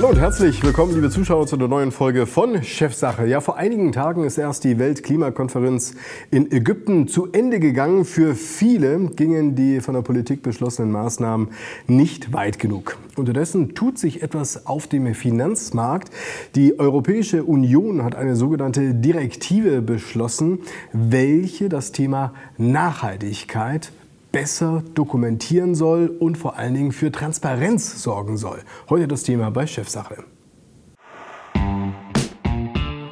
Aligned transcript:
Hallo 0.00 0.12
und 0.12 0.18
herzlich 0.18 0.62
willkommen, 0.64 0.94
liebe 0.94 1.10
Zuschauer, 1.10 1.46
zu 1.46 1.56
einer 1.56 1.68
neuen 1.68 1.92
Folge 1.92 2.24
von 2.24 2.62
Chefsache. 2.62 3.26
Ja, 3.26 3.42
vor 3.42 3.58
einigen 3.58 3.92
Tagen 3.92 4.24
ist 4.24 4.38
erst 4.38 4.64
die 4.64 4.78
Weltklimakonferenz 4.78 5.94
in 6.30 6.50
Ägypten 6.50 7.06
zu 7.06 7.30
Ende 7.32 7.60
gegangen. 7.60 8.06
Für 8.06 8.34
viele 8.34 8.98
gingen 9.10 9.56
die 9.56 9.82
von 9.82 9.92
der 9.92 10.00
Politik 10.00 10.42
beschlossenen 10.42 10.90
Maßnahmen 10.90 11.48
nicht 11.86 12.32
weit 12.32 12.58
genug. 12.58 12.96
Unterdessen 13.16 13.74
tut 13.74 13.98
sich 13.98 14.22
etwas 14.22 14.64
auf 14.64 14.86
dem 14.86 15.14
Finanzmarkt. 15.14 16.10
Die 16.54 16.78
Europäische 16.78 17.44
Union 17.44 18.02
hat 18.02 18.14
eine 18.14 18.36
sogenannte 18.36 18.94
Direktive 18.94 19.82
beschlossen, 19.82 20.60
welche 20.94 21.68
das 21.68 21.92
Thema 21.92 22.32
Nachhaltigkeit 22.56 23.92
besser 24.32 24.82
dokumentieren 24.94 25.74
soll 25.74 26.08
und 26.08 26.38
vor 26.38 26.56
allen 26.56 26.74
Dingen 26.74 26.92
für 26.92 27.10
Transparenz 27.10 28.02
sorgen 28.02 28.36
soll. 28.36 28.60
Heute 28.88 29.08
das 29.08 29.22
Thema 29.22 29.50
bei 29.50 29.66
Chefsache. 29.66 30.24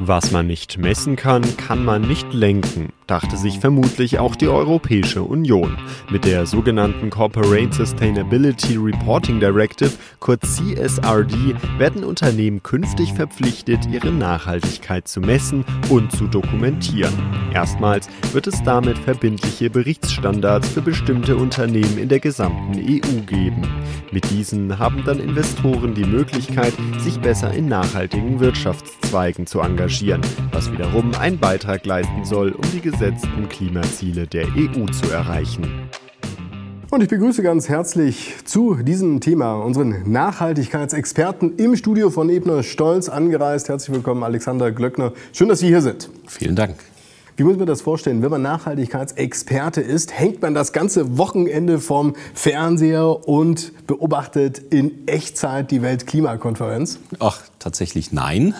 Was 0.01 0.31
man 0.31 0.47
nicht 0.47 0.79
messen 0.79 1.17
kann, 1.17 1.43
kann 1.57 1.85
man 1.85 2.03
nicht 2.03 2.33
lenken, 2.33 2.93
dachte 3.09 3.37
sich 3.37 3.59
vermutlich 3.59 4.19
auch 4.19 4.37
die 4.37 4.49
Europäische 4.49 5.23
Union. 5.23 5.77
Mit 6.11 6.25
der 6.25 6.47
sogenannten 6.47 7.11
Corporate 7.11 7.73
Sustainability 7.73 8.77
Reporting 8.77 9.41
Directive, 9.41 9.93
kurz 10.21 10.57
CSRD, 10.57 11.57
werden 11.79 12.05
Unternehmen 12.05 12.63
künftig 12.63 13.15
verpflichtet, 13.15 13.87
ihre 13.91 14.13
Nachhaltigkeit 14.13 15.09
zu 15.09 15.21
messen 15.21 15.65
und 15.89 16.13
zu 16.13 16.27
dokumentieren. 16.27 17.15
Erstmals 17.53 18.09
wird 18.33 18.47
es 18.47 18.63
damit 18.63 18.99
verbindliche 18.99 19.71
Berichtsstandards 19.71 20.69
für 20.69 20.83
bestimmte 20.83 21.37
Unternehmen 21.37 21.99
in 21.99 22.09
der 22.09 22.21
gesamten 22.21 22.79
EU 22.79 23.21
geben. 23.27 23.63
Mit 24.13 24.31
diesen 24.31 24.79
haben 24.79 25.03
dann 25.05 25.19
Investoren 25.19 25.95
die 25.95 26.05
Möglichkeit, 26.05 26.75
sich 26.99 27.19
besser 27.21 27.53
in 27.53 27.69
nachhaltigen 27.69 28.41
Wirtschaftszweigen 28.41 29.47
zu 29.47 29.61
engagieren 29.61 30.23
was 30.59 30.73
wiederum 30.73 31.15
einen 31.15 31.39
Beitrag 31.39 31.87
leisten 31.87 32.25
soll, 32.25 32.51
um 32.51 32.63
die 32.73 32.81
gesetzten 32.99 33.49
Klimaziele 33.49 34.27
der 34.27 34.45
EU 34.57 34.85
zu 34.87 35.09
erreichen. 35.13 35.89
Und 36.91 37.01
ich 37.01 37.09
begrüße 37.09 37.45
ganz 37.45 37.69
herzlich 37.69 38.35
zu 38.45 38.75
diesem 38.75 39.21
Thema 39.21 39.55
unseren 39.55 40.11
Nachhaltigkeitsexperten 40.11 41.59
im 41.59 41.77
Studio 41.77 42.11
von 42.11 42.29
Ebner 42.29 42.65
Stolz 42.65 43.09
angereist. 43.09 43.69
Herzlich 43.69 43.95
willkommen, 43.95 44.25
Alexander 44.25 44.73
Glöckner. 44.73 45.13
Schön, 45.33 45.49
dass 45.49 45.61
Sie 45.61 45.69
hier 45.69 45.81
sind. 45.81 46.11
Vielen 46.27 46.57
Dank. 46.57 46.75
Wie 47.39 47.45
muss 47.45 47.57
man 47.57 47.69
das 47.69 47.83
vorstellen? 47.83 48.21
Wenn 48.21 48.33
man 48.33 48.43
Nachhaltigkeitsexperte 48.43 49.81
ist, 49.81 50.11
hängt 50.13 50.43
man 50.43 50.55
das 50.55 50.73
ganze 50.73 51.19
Wochenende 51.19 51.79
vom 51.79 52.17
Fernseher 52.35 53.29
und 53.29 53.87
beobachtet 53.87 54.59
in 54.59 55.07
Echtzeit 55.07 55.71
die 55.71 55.81
Weltklimakonferenz? 55.81 56.99
Ach, 57.21 57.41
tatsächlich 57.61 58.11
nein, 58.11 58.57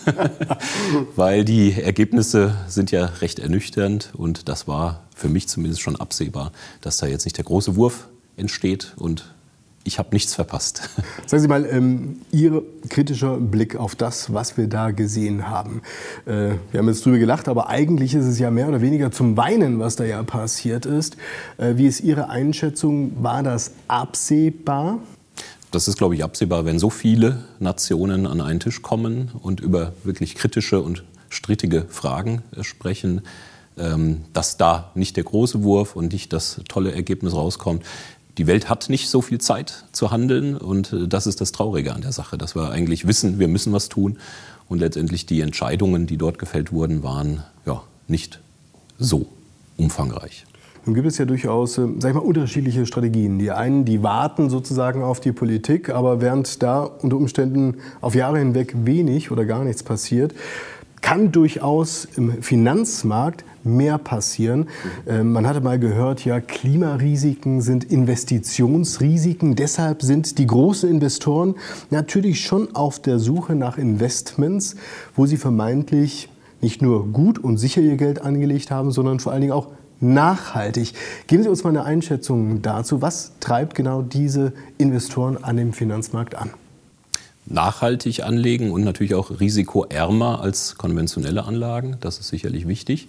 weil 1.17 1.45
die 1.45 1.73
Ergebnisse 1.73 2.55
sind 2.69 2.93
ja 2.93 3.07
recht 3.21 3.41
ernüchternd 3.41 4.13
und 4.17 4.49
das 4.49 4.69
war 4.69 5.09
für 5.13 5.29
mich 5.29 5.49
zumindest 5.49 5.83
schon 5.83 5.97
absehbar, 5.97 6.53
dass 6.81 6.99
da 6.99 7.09
jetzt 7.09 7.25
nicht 7.25 7.37
der 7.37 7.47
große 7.47 7.75
Wurf 7.75 8.07
entsteht 8.37 8.95
und 8.97 9.35
ich 9.85 9.99
habe 9.99 10.11
nichts 10.13 10.35
verpasst. 10.35 10.91
Sagen 11.27 11.43
Sie 11.43 11.49
mal, 11.49 11.65
ähm, 11.65 12.21
Ihr 12.31 12.63
kritischer 12.89 13.39
Blick 13.39 13.77
auf 13.77 13.95
das, 13.95 14.33
was 14.33 14.57
wir 14.57 14.67
da 14.67 14.91
gesehen 14.91 15.49
haben. 15.49 15.83
Äh, 16.27 16.57
wir 16.71 16.81
haben 16.81 16.89
jetzt 16.89 17.05
drüber 17.05 17.19
gelacht, 17.19 17.49
aber 17.49 17.69
eigentlich 17.69 18.15
ist 18.15 18.27
es 18.27 18.39
ja 18.39 18.51
mehr 18.51 18.69
oder 18.69 18.81
weniger 18.81 19.11
zum 19.11 19.37
Weinen, 19.37 19.79
was 19.79 19.97
da 19.97 20.05
ja 20.05 20.23
passiert 20.23 20.87
ist. 20.87 21.17
Äh, 21.57 21.77
wie 21.77 21.87
ist 21.87 22.01
Ihre 22.01 22.29
Einschätzung? 22.29 23.13
War 23.23 23.43
das 23.43 23.73
absehbar? 23.89 24.99
Das 25.71 25.89
ist, 25.89 25.99
glaube 25.99 26.15
ich, 26.15 26.25
absehbar, 26.25 26.65
wenn 26.65 26.79
so 26.79 26.91
viele 26.91 27.45
Nationen 27.59 28.27
an 28.27 28.41
einen 28.41 28.61
Tisch 28.61 28.83
kommen 28.83 29.31
und 29.43 29.61
über 29.61 29.93
wirklich 30.05 30.35
kritische 30.35 30.81
und 30.81 31.05
strittige 31.29 31.87
Fragen 31.89 32.43
äh, 32.57 32.63
sprechen, 32.63 33.23
ähm, 33.77 34.23
dass 34.33 34.57
da 34.57 34.91
nicht 34.95 35.17
der 35.17 35.25
große 35.25 35.63
Wurf 35.63 35.95
und 35.95 36.13
nicht 36.13 36.33
das 36.33 36.61
tolle 36.69 36.93
Ergebnis 36.93 37.35
rauskommt 37.35 37.85
die 38.39 38.47
Welt 38.47 38.71
hat 38.71 38.89
nicht 38.89 39.11
so 39.11 39.21
viel 39.21 39.39
Zeit 39.39 39.85
zu 39.93 40.11
handeln 40.11 40.57
und 40.57 40.93
äh, 40.93 41.09
das 41.09 41.27
ist 41.27 41.41
das 41.41 41.53
Traurige 41.53 41.93
an 41.95 42.01
der 42.01 42.13
Sache, 42.13 42.39
dass 42.39 42.55
wir 42.55 42.71
eigentlich 42.71 43.07
wissen, 43.07 43.39
wir 43.39 43.49
müssen 43.49 43.73
was 43.73 43.89
tun 43.89 44.19
und 44.69 44.79
letztendlich 44.79 45.27
die 45.27 45.41
Entscheidungen, 45.41 46.07
die 46.07 46.17
dort 46.17 46.39
gefällt 46.39 46.73
wurden, 46.73 47.03
waren 47.03 47.43
ja 47.67 47.83
nicht 48.07 48.41
so 48.99 49.27
umfangreich. 49.77 50.45
Nun 50.85 50.95
gibt 50.95 51.07
es 51.07 51.19
ja 51.19 51.25
durchaus, 51.25 51.77
äh, 51.77 51.87
sag 51.99 52.11
ich 52.11 52.15
mal, 52.15 52.21
unterschiedliche 52.21 52.87
Strategien. 52.87 53.39
Die 53.39 53.51
einen, 53.51 53.85
die 53.85 54.03
warten 54.03 54.49
sozusagen 54.49 55.03
auf 55.03 55.21
die 55.21 55.33
Politik, 55.33 55.91
aber 55.91 56.21
während 56.21 56.63
da 56.63 56.83
unter 56.83 57.17
Umständen 57.17 57.79
auf 58.01 58.15
Jahre 58.15 58.39
hinweg 58.39 58.75
wenig 58.85 59.31
oder 59.31 59.45
gar 59.45 59.65
nichts 59.65 59.83
passiert, 59.83 60.35
kann 61.01 61.33
durchaus 61.33 62.07
im 62.17 62.43
Finanzmarkt 62.43 63.45
mehr 63.65 63.99
passieren. 63.99 64.69
Ähm, 65.07 65.33
man 65.33 65.47
hatte 65.47 65.61
mal 65.61 65.79
gehört, 65.79 66.25
ja, 66.25 66.41
Klimarisiken 66.41 67.61
sind 67.61 67.85
Investitionsrisiken. 67.85 69.57
Deshalb 69.57 70.03
sind 70.03 70.39
die 70.39 70.47
großen 70.47 70.89
Investoren 70.89 71.55
natürlich 71.91 72.41
schon 72.41 72.75
auf 72.75 73.01
der 73.01 73.19
Suche 73.19 73.55
nach 73.55 73.79
Investments, 73.79 74.77
wo 75.15 75.27
sie 75.27 75.37
vermeintlich 75.37 76.29
nicht 76.61 76.83
nur 76.83 77.07
gut 77.09 77.39
und 77.39 77.59
sicher 77.59 77.81
ihr 77.81 77.97
Geld 77.97 78.23
angelegt 78.23 78.71
haben, 78.71 78.91
sondern 78.91 79.21
vor 79.21 79.33
allen 79.33 79.43
Dingen 79.43 79.53
auch 79.53 79.69
nachhaltig. 80.01 80.93
Geben 81.27 81.43
Sie 81.43 81.49
uns 81.49 81.65
mal 81.65 81.71
eine 81.71 81.85
Einschätzung 81.85 82.63
dazu. 82.63 83.03
Was 83.03 83.33
treibt 83.41 83.75
genau 83.75 84.03
diese 84.03 84.53
Investoren 84.77 85.43
an 85.43 85.57
dem 85.57 85.73
Finanzmarkt 85.73 86.35
an? 86.35 86.51
Nachhaltig 87.51 88.23
anlegen 88.23 88.71
und 88.71 88.85
natürlich 88.85 89.15
auch 89.15 89.41
risikoärmer 89.41 90.41
als 90.41 90.77
konventionelle 90.77 91.45
Anlagen. 91.45 91.97
Das 92.01 92.19
ist 92.19 92.29
sicherlich 92.29 92.69
wichtig. 92.69 93.09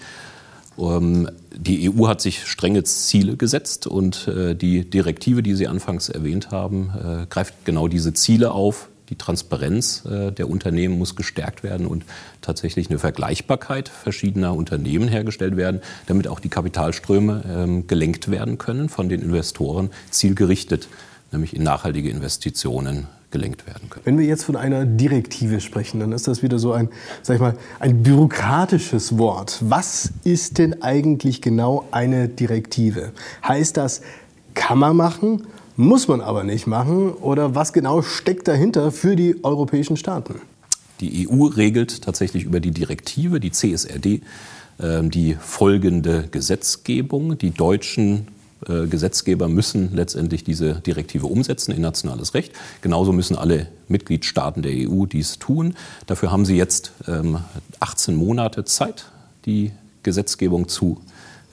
Ähm, 0.80 1.30
die 1.56 1.90
EU 1.90 2.08
hat 2.08 2.22
sich 2.22 2.46
strenge 2.46 2.84
Ziele 2.84 3.36
gesetzt 3.38 3.88
und 3.88 4.28
äh, 4.28 4.56
die 4.56 4.90
Direktive, 4.90 5.44
die 5.44 5.56
Sie 5.56 5.68
anfangs 5.68 6.10
erwähnt 6.10 6.52
haben, 6.52 6.92
äh, 6.96 7.26
greift 7.30 7.66
genau 7.66 7.88
diese 7.88 8.14
Ziele 8.14 8.52
auf. 8.52 8.90
Die 9.10 9.16
Transparenz 9.16 10.06
äh, 10.06 10.32
der 10.32 10.50
Unternehmen 10.50 10.98
muss 10.98 11.16
gestärkt 11.16 11.64
werden 11.64 11.88
und 11.88 12.06
tatsächlich 12.42 12.90
eine 12.90 13.00
Vergleichbarkeit 13.00 13.90
verschiedener 13.90 14.54
Unternehmen 14.54 15.08
hergestellt 15.08 15.58
werden, 15.58 15.82
damit 16.06 16.28
auch 16.28 16.40
die 16.40 16.50
Kapitalströme 16.50 17.44
ähm, 17.50 17.88
gelenkt 17.88 18.30
werden 18.30 18.60
können 18.60 18.88
von 18.88 19.10
den 19.10 19.22
Investoren 19.22 19.90
zielgerichtet, 20.12 20.88
nämlich 21.32 21.56
in 21.56 21.64
nachhaltige 21.64 22.10
Investitionen 22.10 23.08
gelenkt 23.32 23.68
werden 23.68 23.90
können. 23.90 24.06
Wenn 24.06 24.18
wir 24.18 24.26
jetzt 24.26 24.44
von 24.44 24.56
einer 24.56 24.86
Direktive 24.86 25.62
sprechen, 25.62 26.00
dann 26.00 26.12
ist 26.12 26.28
das 26.28 26.42
wieder 26.42 26.60
so 26.60 26.72
ein, 26.72 26.90
sag 27.22 27.36
ich 27.36 27.42
mal, 27.42 27.56
ein 27.80 28.04
bürokratisches 28.04 29.18
Wort. 29.18 29.58
Was 29.62 30.12
ist 30.24 30.58
denn 30.58 30.82
eigentlich 30.82 31.42
genau 31.42 31.86
eine 31.92 32.28
Direktive? 32.28 33.12
Heißt 33.48 33.78
das, 33.78 34.02
kann 34.54 34.80
man 34.80 34.96
machen, 34.96 35.44
muss 35.76 36.08
man 36.08 36.22
aber 36.22 36.44
nicht 36.44 36.68
machen? 36.68 37.12
Oder 37.12 37.56
was 37.56 37.72
genau 37.72 38.02
steckt 38.02 38.48
dahinter 38.48 38.92
für 38.92 39.16
die 39.16 39.44
europäischen 39.44 39.96
Staaten? 39.96 40.36
Die 41.00 41.30
EU 41.30 41.46
regelt 41.46 42.02
tatsächlich 42.02 42.44
über 42.44 42.60
die 42.60 42.72
Direktive, 42.72 43.40
die 43.40 43.52
CSRD, 43.52 44.22
ähm, 44.82 45.10
die 45.10 45.38
folgende 45.40 46.28
Gesetzgebung. 46.30 47.38
Die 47.38 47.52
deutschen 47.52 48.28
äh, 48.68 48.88
Gesetzgeber 48.88 49.48
müssen 49.48 49.96
letztendlich 49.96 50.44
diese 50.44 50.76
Direktive 50.76 51.28
umsetzen 51.28 51.72
in 51.72 51.82
nationales 51.82 52.34
Recht. 52.34 52.54
Genauso 52.82 53.14
müssen 53.14 53.38
alle 53.38 53.68
Mitgliedstaaten 53.88 54.62
der 54.62 54.74
EU 54.90 55.06
dies 55.06 55.40
tun. 55.40 55.76
Dafür 56.08 56.32
haben 56.32 56.46
sie 56.46 56.58
jetzt 56.58 56.92
18 57.80 58.14
ähm, 58.14 58.20
Monate 58.20 58.66
Zeit, 58.66 59.06
die 59.46 59.72
Gesetzgebung 60.04 60.68
zu 60.68 61.02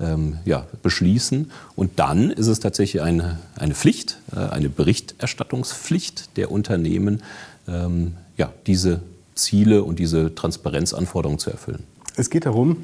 ähm, 0.00 0.38
ja, 0.44 0.66
beschließen. 0.82 1.50
Und 1.74 1.98
dann 1.98 2.30
ist 2.30 2.48
es 2.48 2.60
tatsächlich 2.60 3.02
eine, 3.02 3.38
eine 3.56 3.74
Pflicht, 3.74 4.18
äh, 4.34 4.40
eine 4.40 4.68
Berichterstattungspflicht 4.68 6.36
der 6.36 6.50
Unternehmen, 6.50 7.22
ähm, 7.68 8.14
ja, 8.36 8.52
diese 8.66 9.00
Ziele 9.34 9.84
und 9.84 9.98
diese 9.98 10.34
Transparenzanforderungen 10.34 11.38
zu 11.38 11.50
erfüllen. 11.50 11.84
Es 12.16 12.30
geht 12.30 12.46
darum, 12.46 12.78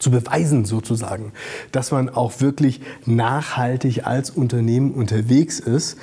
zu 0.00 0.10
beweisen 0.10 0.64
sozusagen, 0.64 1.32
dass 1.70 1.92
man 1.92 2.08
auch 2.08 2.40
wirklich 2.40 2.80
nachhaltig 3.06 4.06
als 4.06 4.30
Unternehmen 4.30 4.92
unterwegs 4.92 5.60
ist. 5.60 5.96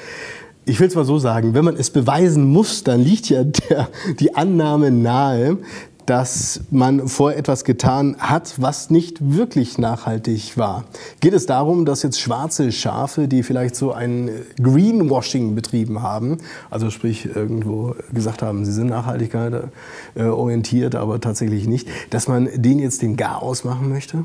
Ich 0.66 0.80
will 0.80 0.88
es 0.88 0.96
mal 0.96 1.06
so 1.06 1.18
sagen, 1.18 1.54
wenn 1.54 1.66
man 1.66 1.76
es 1.76 1.90
beweisen 1.90 2.46
muss, 2.46 2.84
dann 2.84 3.02
liegt 3.02 3.30
ja 3.30 3.44
der, 3.44 3.90
die 4.20 4.36
Annahme 4.36 4.92
nahe, 4.92 5.58
dass 6.08 6.62
man 6.72 7.08
vor 7.10 7.34
etwas 7.34 7.66
getan 7.66 8.16
hat, 8.18 8.56
was 8.58 8.90
nicht 8.90 9.18
wirklich 9.20 9.78
nachhaltig 9.78 10.58
war. 10.58 10.86
Geht 11.20 11.34
es 11.34 11.46
darum, 11.46 11.86
dass 11.86 12.02
jetzt 12.02 12.20
schwarze 12.20 12.72
Schafe, 12.72 13.28
die 13.28 13.44
vielleicht 13.44 13.76
so 13.76 13.92
ein 13.92 14.32
Greenwashing 14.62 15.54
betrieben 15.54 16.02
haben, 16.02 16.38
also 16.70 16.90
sprich 16.90 17.26
irgendwo 17.36 17.94
gesagt 18.14 18.42
haben, 18.42 18.64
sie 18.64 18.72
sind 18.72 18.88
Nachhaltigkeit 18.88 19.70
äh, 20.16 20.24
orientiert, 20.24 20.96
aber 20.96 21.20
tatsächlich 21.20 21.68
nicht, 21.68 21.90
dass 22.10 22.30
man 22.30 22.50
denen 22.56 22.80
jetzt 22.80 23.02
den 23.02 23.18
Garaus 23.18 23.66
machen 23.66 23.90
möchte? 23.90 24.24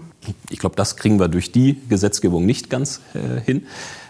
Ich 0.50 0.61
glaube, 0.61 0.76
das 0.76 0.96
kriegen 0.96 1.19
wir 1.19 1.26
durch 1.26 1.50
die 1.50 1.81
Gesetzgebung 1.88 2.46
nicht 2.46 2.70
ganz 2.70 3.00
äh, 3.14 3.40
hin. 3.40 3.67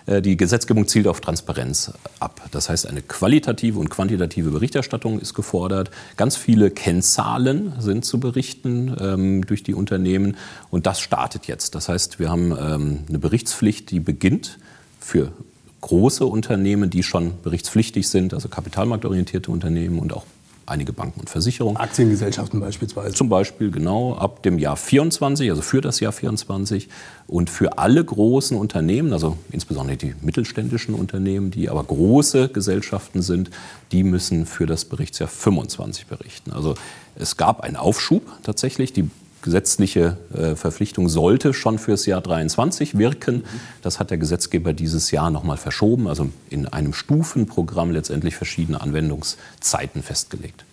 Äh, 0.06 0.22
die 0.22 0.36
Gesetzgebung 0.36 0.86
zielt 0.88 1.06
auf 1.06 1.20
Transparenz 1.20 1.92
ab. 2.20 2.40
Das 2.50 2.68
heißt, 2.68 2.86
eine 2.86 3.02
qualitative 3.02 3.78
und 3.78 3.90
quantitative 3.90 4.50
Berichterstattung 4.50 5.20
ist 5.20 5.34
gefordert. 5.34 5.90
Ganz 6.16 6.36
viele 6.36 6.70
Kennzahlen 6.70 7.74
sind 7.78 8.04
zu 8.04 8.20
berichten 8.20 8.96
ähm, 9.00 9.46
durch 9.46 9.62
die 9.62 9.74
Unternehmen 9.74 10.36
und 10.70 10.86
das 10.86 11.00
startet 11.00 11.46
jetzt. 11.46 11.74
Das 11.74 11.88
heißt, 11.88 12.18
wir 12.18 12.30
haben 12.30 12.52
ähm, 12.58 12.98
eine 13.08 13.18
Berichtspflicht, 13.18 13.90
die 13.90 14.00
beginnt 14.00 14.58
für 15.00 15.32
große 15.80 16.24
Unternehmen, 16.24 16.90
die 16.90 17.02
schon 17.02 17.34
berichtspflichtig 17.42 18.08
sind, 18.08 18.34
also 18.34 18.48
kapitalmarktorientierte 18.48 19.50
Unternehmen 19.50 19.98
und 19.98 20.12
auch 20.12 20.24
einige 20.66 20.92
Banken 20.92 21.20
und 21.20 21.30
Versicherungen. 21.30 21.76
Aktiengesellschaften 21.76 22.60
beispielsweise. 22.60 23.14
Zum 23.14 23.28
Beispiel, 23.28 23.70
genau, 23.70 24.14
ab 24.14 24.42
dem 24.42 24.58
Jahr 24.58 24.76
24, 24.76 25.50
also 25.50 25.62
für 25.62 25.80
das 25.80 26.00
Jahr 26.00 26.12
24. 26.12 26.88
Und 27.26 27.50
für 27.50 27.78
alle 27.78 28.04
großen 28.04 28.56
Unternehmen, 28.56 29.12
also 29.12 29.38
insbesondere 29.50 29.96
die 29.96 30.14
mittelständischen 30.20 30.94
Unternehmen, 30.94 31.50
die 31.50 31.70
aber 31.70 31.82
große 31.84 32.48
Gesellschaften 32.48 33.22
sind, 33.22 33.50
die 33.90 34.04
müssen 34.04 34.46
für 34.46 34.66
das 34.66 34.84
Berichtsjahr 34.84 35.28
25 35.28 36.06
berichten. 36.06 36.52
Also 36.52 36.74
es 37.14 37.36
gab 37.36 37.60
einen 37.62 37.76
Aufschub 37.76 38.22
tatsächlich. 38.42 38.92
Die 38.92 39.10
gesetzliche 39.42 40.16
äh, 40.34 40.54
Verpflichtung 40.54 41.08
sollte 41.08 41.52
schon 41.52 41.78
fürs 41.78 42.06
Jahr 42.06 42.20
23 42.20 42.96
wirken. 42.96 43.44
Das 43.82 43.98
hat 43.98 44.10
der 44.10 44.18
Gesetzgeber 44.18 44.72
dieses 44.72 45.10
Jahr 45.10 45.30
nochmal 45.30 45.56
verschoben, 45.56 46.08
also 46.08 46.30
in 46.48 46.66
einem 46.68 46.94
Stufenprogramm 46.94 47.90
letztendlich 47.90 48.36
verschiedene 48.36 48.80
Anwendungszeiten 48.80 50.02
festgelegt. 50.02 50.64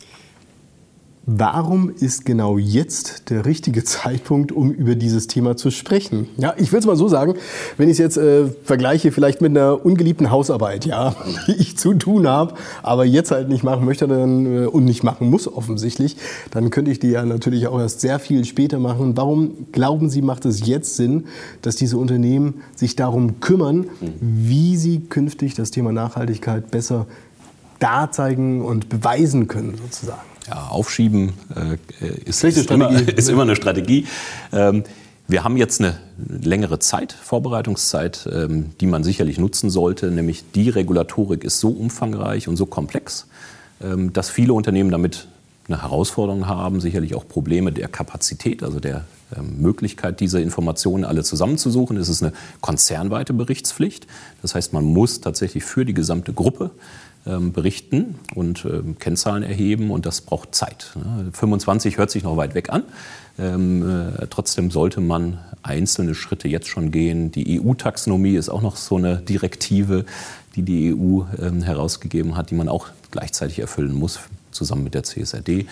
Warum 1.26 1.92
ist 1.92 2.26
genau 2.26 2.58
jetzt 2.58 3.30
der 3.30 3.46
richtige 3.46 3.84
Zeitpunkt, 3.86 4.52
um 4.52 4.72
über 4.72 4.96
dieses 4.96 5.28
Thema 5.28 5.56
zu 5.56 5.70
sprechen? 5.70 6.28
Ja, 6.38 6.54
ich 6.58 6.72
will 6.72 6.80
es 6.80 6.86
mal 6.86 6.96
so 6.96 7.08
sagen, 7.08 7.36
wenn 7.78 7.88
ich 7.88 7.94
es 7.94 7.98
jetzt 8.00 8.18
äh, 8.18 8.48
vergleiche, 8.64 9.12
vielleicht 9.12 9.42
mit 9.42 9.52
einer 9.52 9.86
ungeliebten 9.86 10.32
Hausarbeit, 10.32 10.86
ja, 10.86 11.16
die 11.48 11.54
ich 11.54 11.78
zu 11.78 11.94
tun 11.94 12.28
habe, 12.28 12.56
aber 12.82 13.06
jetzt 13.06 13.32
halt 13.32 13.50
nicht 13.50 13.64
machen 13.64 13.86
möchte 13.86 14.08
dann, 14.08 14.64
äh, 14.64 14.66
und 14.66 14.86
nicht 14.86 15.04
machen 15.04 15.30
muss 15.30 15.48
offensichtlich, 15.48 16.18
dann 16.52 16.70
könnte 16.72 16.90
ich 16.92 17.00
die 17.00 17.10
ja 17.10 17.24
natürlich 17.24 17.68
auch 17.68 17.80
erst 17.80 18.02
sehr 18.02 18.20
viel 18.20 18.46
später 18.46 18.80
machen. 18.80 19.16
Warum 19.16 19.68
glauben 19.72 20.10
Sie, 20.10 20.22
macht 20.22 20.46
es 20.46 20.66
jetzt 20.66 20.96
Sinn, 20.96 21.26
dass 21.62 21.76
diese 21.76 21.98
Unternehmen 21.98 22.62
sich 22.76 22.96
darum 22.96 23.40
kümmern, 23.40 23.88
wie 24.20 24.78
sie 24.78 25.02
künftig 25.02 25.54
das 25.54 25.72
Thema 25.72 25.92
Nachhaltigkeit 25.92 26.72
besser 26.72 27.06
darzeigen 27.80 28.62
und 28.64 28.90
beweisen 28.90 29.48
können, 29.48 29.78
sozusagen? 29.78 30.22
Ja, 30.50 30.68
aufschieben 30.68 31.34
äh, 31.56 31.78
ist, 32.26 32.44
ist, 32.44 32.72
immer, 32.72 32.92
ist, 33.16 33.30
immer, 33.30 33.44
eine 33.44 33.56
Strategie. 33.56 34.08
Ähm, 34.52 34.84
wir 35.28 35.44
haben 35.44 35.58
jetzt 35.58 35.80
eine 35.80 36.00
längere 36.28 36.80
Zeit, 36.80 37.14
Vorbereitungszeit, 37.14 38.28
ähm, 38.32 38.72
die 38.82 38.88
man 38.88 39.04
sicherlich 39.04 39.38
nutzen 39.38 39.70
sollte, 39.70 40.10
nämlich 40.10 40.52
die 40.56 40.70
Regulatorik 40.70 41.44
ist 41.44 41.60
so 41.60 41.70
umfangreich 41.70 42.48
und 42.48 42.58
so 42.58 42.66
komplex, 42.66 43.28
ähm, 43.82 44.12
dass 44.12 44.30
viele 44.30 44.54
Unternehmen 44.54 44.90
damit 44.90 45.28
eine 45.68 45.84
Herausforderung 45.84 46.48
haben, 46.48 46.82
sicherlich 46.82 47.14
auch 47.14 47.28
Probleme 47.28 47.72
der 47.72 47.88
Kapazität, 47.88 48.64
also 48.64 48.80
der 48.80 49.06
ähm, 49.38 49.62
Möglichkeit, 49.62 50.20
diese 50.20 50.42
Informationen 50.42 51.06
alle 51.06 51.24
zusammenzusuchen. 51.24 51.96
Es 51.98 52.10
ist 52.10 52.24
eine 52.24 52.34
konzernweite 52.62 53.34
Berichtspflicht. 53.34 54.08
Das 54.42 54.56
heißt, 54.56 54.74
man 54.74 54.84
muss 54.84 55.22
tatsächlich 55.22 55.64
für 55.64 55.86
die 55.86 55.94
gesamte 55.94 56.34
Gruppe 56.34 56.72
berichten 57.26 58.16
und 58.34 58.66
ähm, 58.66 58.98
Kennzahlen 58.98 59.44
erheben 59.44 59.92
und 59.92 60.06
das 60.06 60.22
braucht 60.22 60.56
Zeit. 60.56 60.94
25 61.34 61.98
hört 61.98 62.12
sich 62.12 62.24
noch 62.24 62.38
weit 62.38 62.56
weg 62.56 62.70
an. 62.70 62.84
Ähm, 63.38 64.14
äh, 64.18 64.28
trotzdem 64.30 64.72
sollte 64.72 65.02
man 65.02 65.40
einzelne 65.62 66.16
Schritte 66.16 66.48
jetzt 66.48 66.68
schon 66.68 66.92
gehen. 66.92 67.32
Die 67.32 67.62
EU-Taxonomie 67.62 68.36
ist 68.36 68.50
auch 68.50 68.62
noch 68.62 68.76
so 68.76 68.98
eine 68.98 69.18
Direktive, 69.18 70.06
die 70.56 70.64
die 70.64 70.94
EU 70.94 71.24
herausgegeben 71.62 72.36
hat, 72.36 72.50
die 72.50 72.56
man 72.56 72.70
auch 72.70 72.88
gleichzeitig 73.12 73.60
erfüllen 73.60 73.94
muss, 73.94 74.20
zusammen 74.52 74.84
mit 74.84 74.94
der 74.94 75.04
CSRD. 75.04 75.68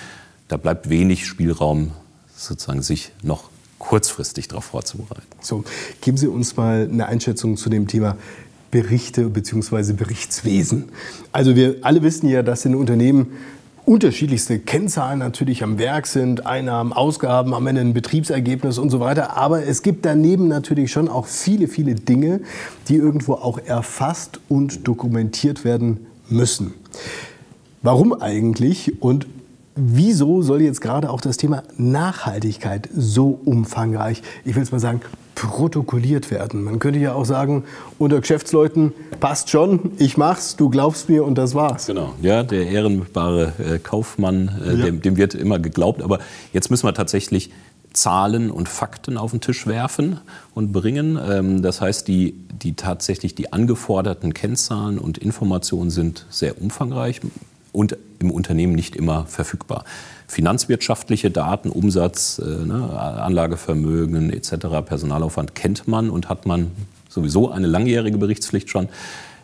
Da 0.47 0.57
bleibt 0.57 0.89
wenig 0.89 1.25
Spielraum, 1.25 1.91
sozusagen 2.35 2.81
sich 2.81 3.11
noch 3.23 3.49
kurzfristig 3.79 4.47
darauf 4.47 4.65
vorzubereiten. 4.65 5.25
So, 5.41 5.63
geben 6.01 6.17
Sie 6.17 6.27
uns 6.27 6.55
mal 6.55 6.87
eine 6.91 7.07
Einschätzung 7.07 7.57
zu 7.57 7.69
dem 7.69 7.87
Thema 7.87 8.17
Berichte 8.71 9.29
bzw. 9.29 9.93
Berichtswesen. 9.93 10.89
Also 11.31 11.55
wir 11.55 11.77
alle 11.81 12.03
wissen 12.03 12.29
ja, 12.29 12.43
dass 12.43 12.65
in 12.65 12.75
Unternehmen 12.75 13.27
unterschiedlichste 13.85 14.59
Kennzahlen 14.59 15.19
natürlich 15.19 15.63
am 15.63 15.79
Werk 15.79 16.07
sind, 16.07 16.45
Einnahmen, 16.45 16.91
Ausgaben, 16.91 17.53
am 17.53 17.67
Ende 17.67 17.79
ein 17.79 17.93
Betriebsergebnis 17.93 18.77
und 18.77 18.89
so 18.89 18.99
weiter. 18.99 19.37
Aber 19.37 19.65
es 19.65 19.81
gibt 19.81 20.05
daneben 20.05 20.49
natürlich 20.49 20.91
schon 20.91 21.07
auch 21.07 21.25
viele, 21.25 21.69
viele 21.69 21.95
Dinge, 21.95 22.41
die 22.89 22.95
irgendwo 22.95 23.35
auch 23.35 23.59
erfasst 23.59 24.41
und 24.49 24.85
dokumentiert 24.85 25.63
werden 25.63 26.05
müssen. 26.27 26.73
Warum 27.81 28.11
eigentlich 28.21 29.01
und 29.01 29.25
wieso 29.77 30.41
soll 30.41 30.61
jetzt 30.61 30.81
gerade 30.81 31.09
auch 31.09 31.21
das 31.21 31.37
Thema 31.37 31.63
Nachhaltigkeit 31.77 32.89
so 32.95 33.39
umfangreich, 33.45 34.21
ich 34.43 34.55
will 34.55 34.63
es 34.63 34.71
mal 34.71 34.79
sagen, 34.79 35.01
protokolliert 35.35 36.31
werden. 36.31 36.63
Man 36.63 36.79
könnte 36.79 36.99
ja 36.99 37.13
auch 37.13 37.25
sagen, 37.25 37.63
unter 37.99 38.19
Geschäftsleuten 38.19 38.93
passt 39.19 39.51
schon, 39.51 39.91
ich 39.99 40.17
mach's, 40.17 40.55
du 40.55 40.69
glaubst 40.69 41.09
mir 41.09 41.23
und 41.23 41.37
das 41.37 41.53
war's. 41.53 41.85
Genau, 41.85 42.13
ja, 42.23 42.41
der 42.41 42.67
ehrenbare 42.67 43.53
äh, 43.59 43.77
Kaufmann, 43.77 44.49
äh, 44.65 44.73
ja. 44.73 44.85
dem, 44.85 45.01
dem 45.01 45.15
wird 45.15 45.35
immer 45.35 45.59
geglaubt. 45.59 46.01
Aber 46.01 46.19
jetzt 46.53 46.71
müssen 46.71 46.87
wir 46.87 46.93
tatsächlich 46.95 47.51
Zahlen 47.93 48.49
und 48.49 48.67
Fakten 48.67 49.17
auf 49.17 49.31
den 49.31 49.41
Tisch 49.41 49.67
werfen 49.67 50.19
und 50.55 50.71
bringen. 50.71 51.19
Ähm, 51.23 51.61
das 51.61 51.81
heißt, 51.81 52.07
die, 52.07 52.33
die 52.33 52.73
tatsächlich 52.73 53.35
die 53.35 53.53
angeforderten 53.53 54.33
Kennzahlen 54.33 54.97
und 54.97 55.19
Informationen 55.19 55.91
sind 55.91 56.25
sehr 56.29 56.59
umfangreich 56.59 57.21
und 57.77 57.95
im 58.19 58.31
Unternehmen 58.31 58.73
nicht 58.73 58.95
immer 58.95 59.25
verfügbar 59.27 59.83
finanzwirtschaftliche 60.27 61.31
Daten, 61.31 61.69
Umsatz, 61.69 62.39
äh, 62.39 62.65
ne, 62.65 62.89
Anlagevermögen 62.99 64.29
etc., 64.29 64.67
Personalaufwand 64.85 65.55
kennt 65.55 65.87
man 65.87 66.09
und 66.09 66.29
hat 66.29 66.45
man 66.45 66.71
sowieso 67.09 67.49
eine 67.49 67.67
langjährige 67.67 68.17
Berichtspflicht 68.17 68.69
schon. 68.69 68.89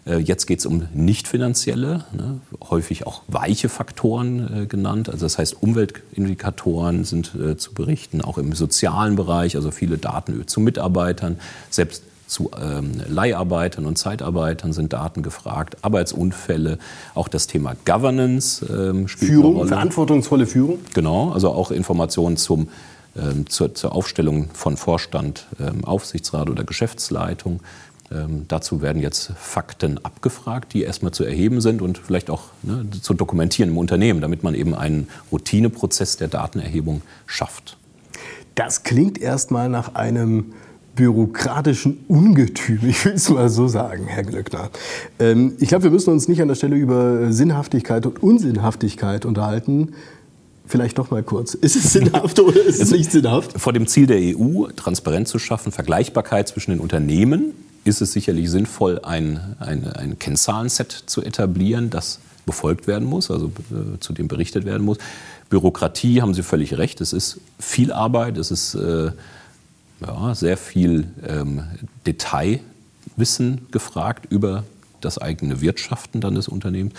Äh, 0.06 0.18
jetzt 0.18 0.46
geht 0.46 0.60
es 0.60 0.66
um 0.66 0.88
nicht 0.94 1.30
finanzielle, 1.30 2.04
ne, 2.12 2.42
häufig 2.70 3.08
auch 3.08 3.22
weiche 3.30 3.70
Faktoren 3.70 4.64
äh, 4.64 4.66
genannt. 4.66 5.10
Also 5.10 5.26
das 5.26 5.38
heißt, 5.38 5.64
Umweltindikatoren 5.64 7.06
sind 7.06 7.32
zu 7.58 7.74
berichten, 7.74 8.22
auch 8.22 8.38
im 8.38 8.54
sozialen 8.54 9.16
Bereich, 9.16 9.56
also 9.56 9.72
viele 9.72 9.98
Daten 9.98 10.48
zu 10.48 10.60
Mitarbeitern, 10.60 11.40
selbst 11.70 12.04
zu 12.34 12.52
ähm, 12.60 13.02
Leiharbeitern 13.08 13.86
und 13.86 13.98
Zeitarbeitern 13.98 14.74
sind 14.74 14.92
Daten 14.92 15.22
gefragt, 15.22 15.78
Arbeitsunfälle, 15.84 16.80
auch 17.14 17.28
das 17.28 17.48
Thema 17.48 17.76
Governance 17.86 18.66
ähm, 18.66 19.08
spielt 19.08 19.32
Führung, 19.32 19.52
eine 19.52 19.58
Rolle. 19.60 19.70
verantwortungsvolle 19.70 20.48
Führung. 20.48 20.80
Genau, 20.94 21.32
also 21.32 21.52
auch 21.52 21.72
Informationen 21.72 22.36
zum, 22.36 22.68
ähm, 23.16 23.48
zur, 23.48 23.76
zur, 23.76 23.94
Aufstellung 23.94 24.50
von 24.54 24.76
Vorstand, 24.76 25.48
ähm, 25.60 25.86
Aufsichtsrat 25.86 26.50
oder 26.50 26.64
Geschäftsleitung. 26.64 27.62
Ähm, 28.12 28.46
dazu 28.48 28.82
werden 28.82 29.02
jetzt 29.02 29.32
Fakten 29.38 30.04
abgefragt, 30.04 30.74
die 30.74 30.82
erstmal 30.82 31.14
zu 31.14 31.24
erheben 31.24 31.62
sind 31.62 31.82
und 31.82 32.00
vielleicht 32.00 32.30
auch 32.30 32.46
ne, 32.64 32.86
zu 33.02 33.14
dokumentieren 33.14 33.70
im 33.70 33.78
Unternehmen, 33.78 34.22
damit 34.22 34.44
man 34.44 34.56
eben 34.56 34.76
einen 34.76 35.08
Routineprozess 35.32 36.18
der 36.18 36.28
Datenerhebung 36.28 37.02
schafft. 37.28 37.78
Das 38.56 38.84
klingt 38.84 39.18
erstmal 39.20 39.70
nach 39.70 39.96
einem 39.96 40.54
bürokratischen 40.96 42.06
Ungetüm, 42.08 42.80
ich 42.88 43.04
will 43.06 43.14
es 43.14 43.30
mal 43.30 43.50
so 43.50 43.68
sagen, 43.68 44.06
Herr 44.06 44.24
Glöckner. 44.24 44.70
Ähm, 45.20 45.54
ich 45.60 45.70
glaube, 45.70 45.86
wir 45.86 45.92
müssen 45.92 46.12
uns 46.12 46.28
nicht 46.28 46.42
an 46.42 46.48
der 46.48 46.56
Stelle 46.56 46.76
über 46.76 47.32
Sinnhaftigkeit 47.32 48.06
und 48.06 48.22
Unsinnhaftigkeit 48.22 49.26
unterhalten. 49.26 49.94
Vielleicht 50.66 50.98
doch 50.98 51.12
mal 51.12 51.24
kurz. 51.24 51.56
Ist 51.56 51.76
es 51.76 51.94
sinnhaft 51.94 52.40
oder 52.40 52.64
ist 52.64 52.82
es 52.82 52.92
nicht 52.92 53.12
sinnhaft? 53.12 53.60
Vor 53.60 53.74
dem 53.74 53.86
Ziel 53.88 54.08
der 54.08 54.18
EU, 54.18 54.68
Transparenz 54.76 55.30
zu 55.30 55.40
schaffen, 55.40 55.72
Vergleichbarkeit 55.72 56.48
zwischen 56.48 56.72
den 56.72 56.80
Unternehmen, 56.80 57.54
ist 57.84 58.02
es 58.02 58.14
sicherlich 58.14 58.50
sinnvoll, 58.50 59.00
ein, 59.04 59.56
ein, 59.60 59.88
ein 59.88 60.20
Kennzahlenset 60.20 60.92
zu 61.06 61.22
etablieren, 61.22 61.90
das 61.90 62.20
befolgt 62.46 62.88
werden 62.88 63.08
muss, 63.08 63.30
also 63.30 63.48
äh, 63.72 64.00
zu 64.00 64.14
dem 64.14 64.28
berichtet 64.28 64.66
werden 64.66 64.84
muss. 64.84 64.98
Bürokratie, 65.50 66.22
haben 66.22 66.34
Sie 66.34 66.44
völlig 66.44 66.78
recht, 66.78 67.02
es 67.02 67.14
ist 67.14 67.40
viel 67.60 67.92
Arbeit, 67.92 68.38
es 68.38 68.52
ist 68.52 68.76
äh, 68.76 69.12
ja, 70.06 70.36
sehr 70.36 70.58
viel 70.58 71.08
ähm, 71.28 71.64
Detailwissen 72.06 73.68
gefragt 73.72 74.28
über 74.30 74.64
das 75.04 75.18
eigene 75.18 75.62
Wirtschaften 75.62 76.22
dann 76.22 76.36
des 76.36 76.48
Unternehmens. 76.48 76.94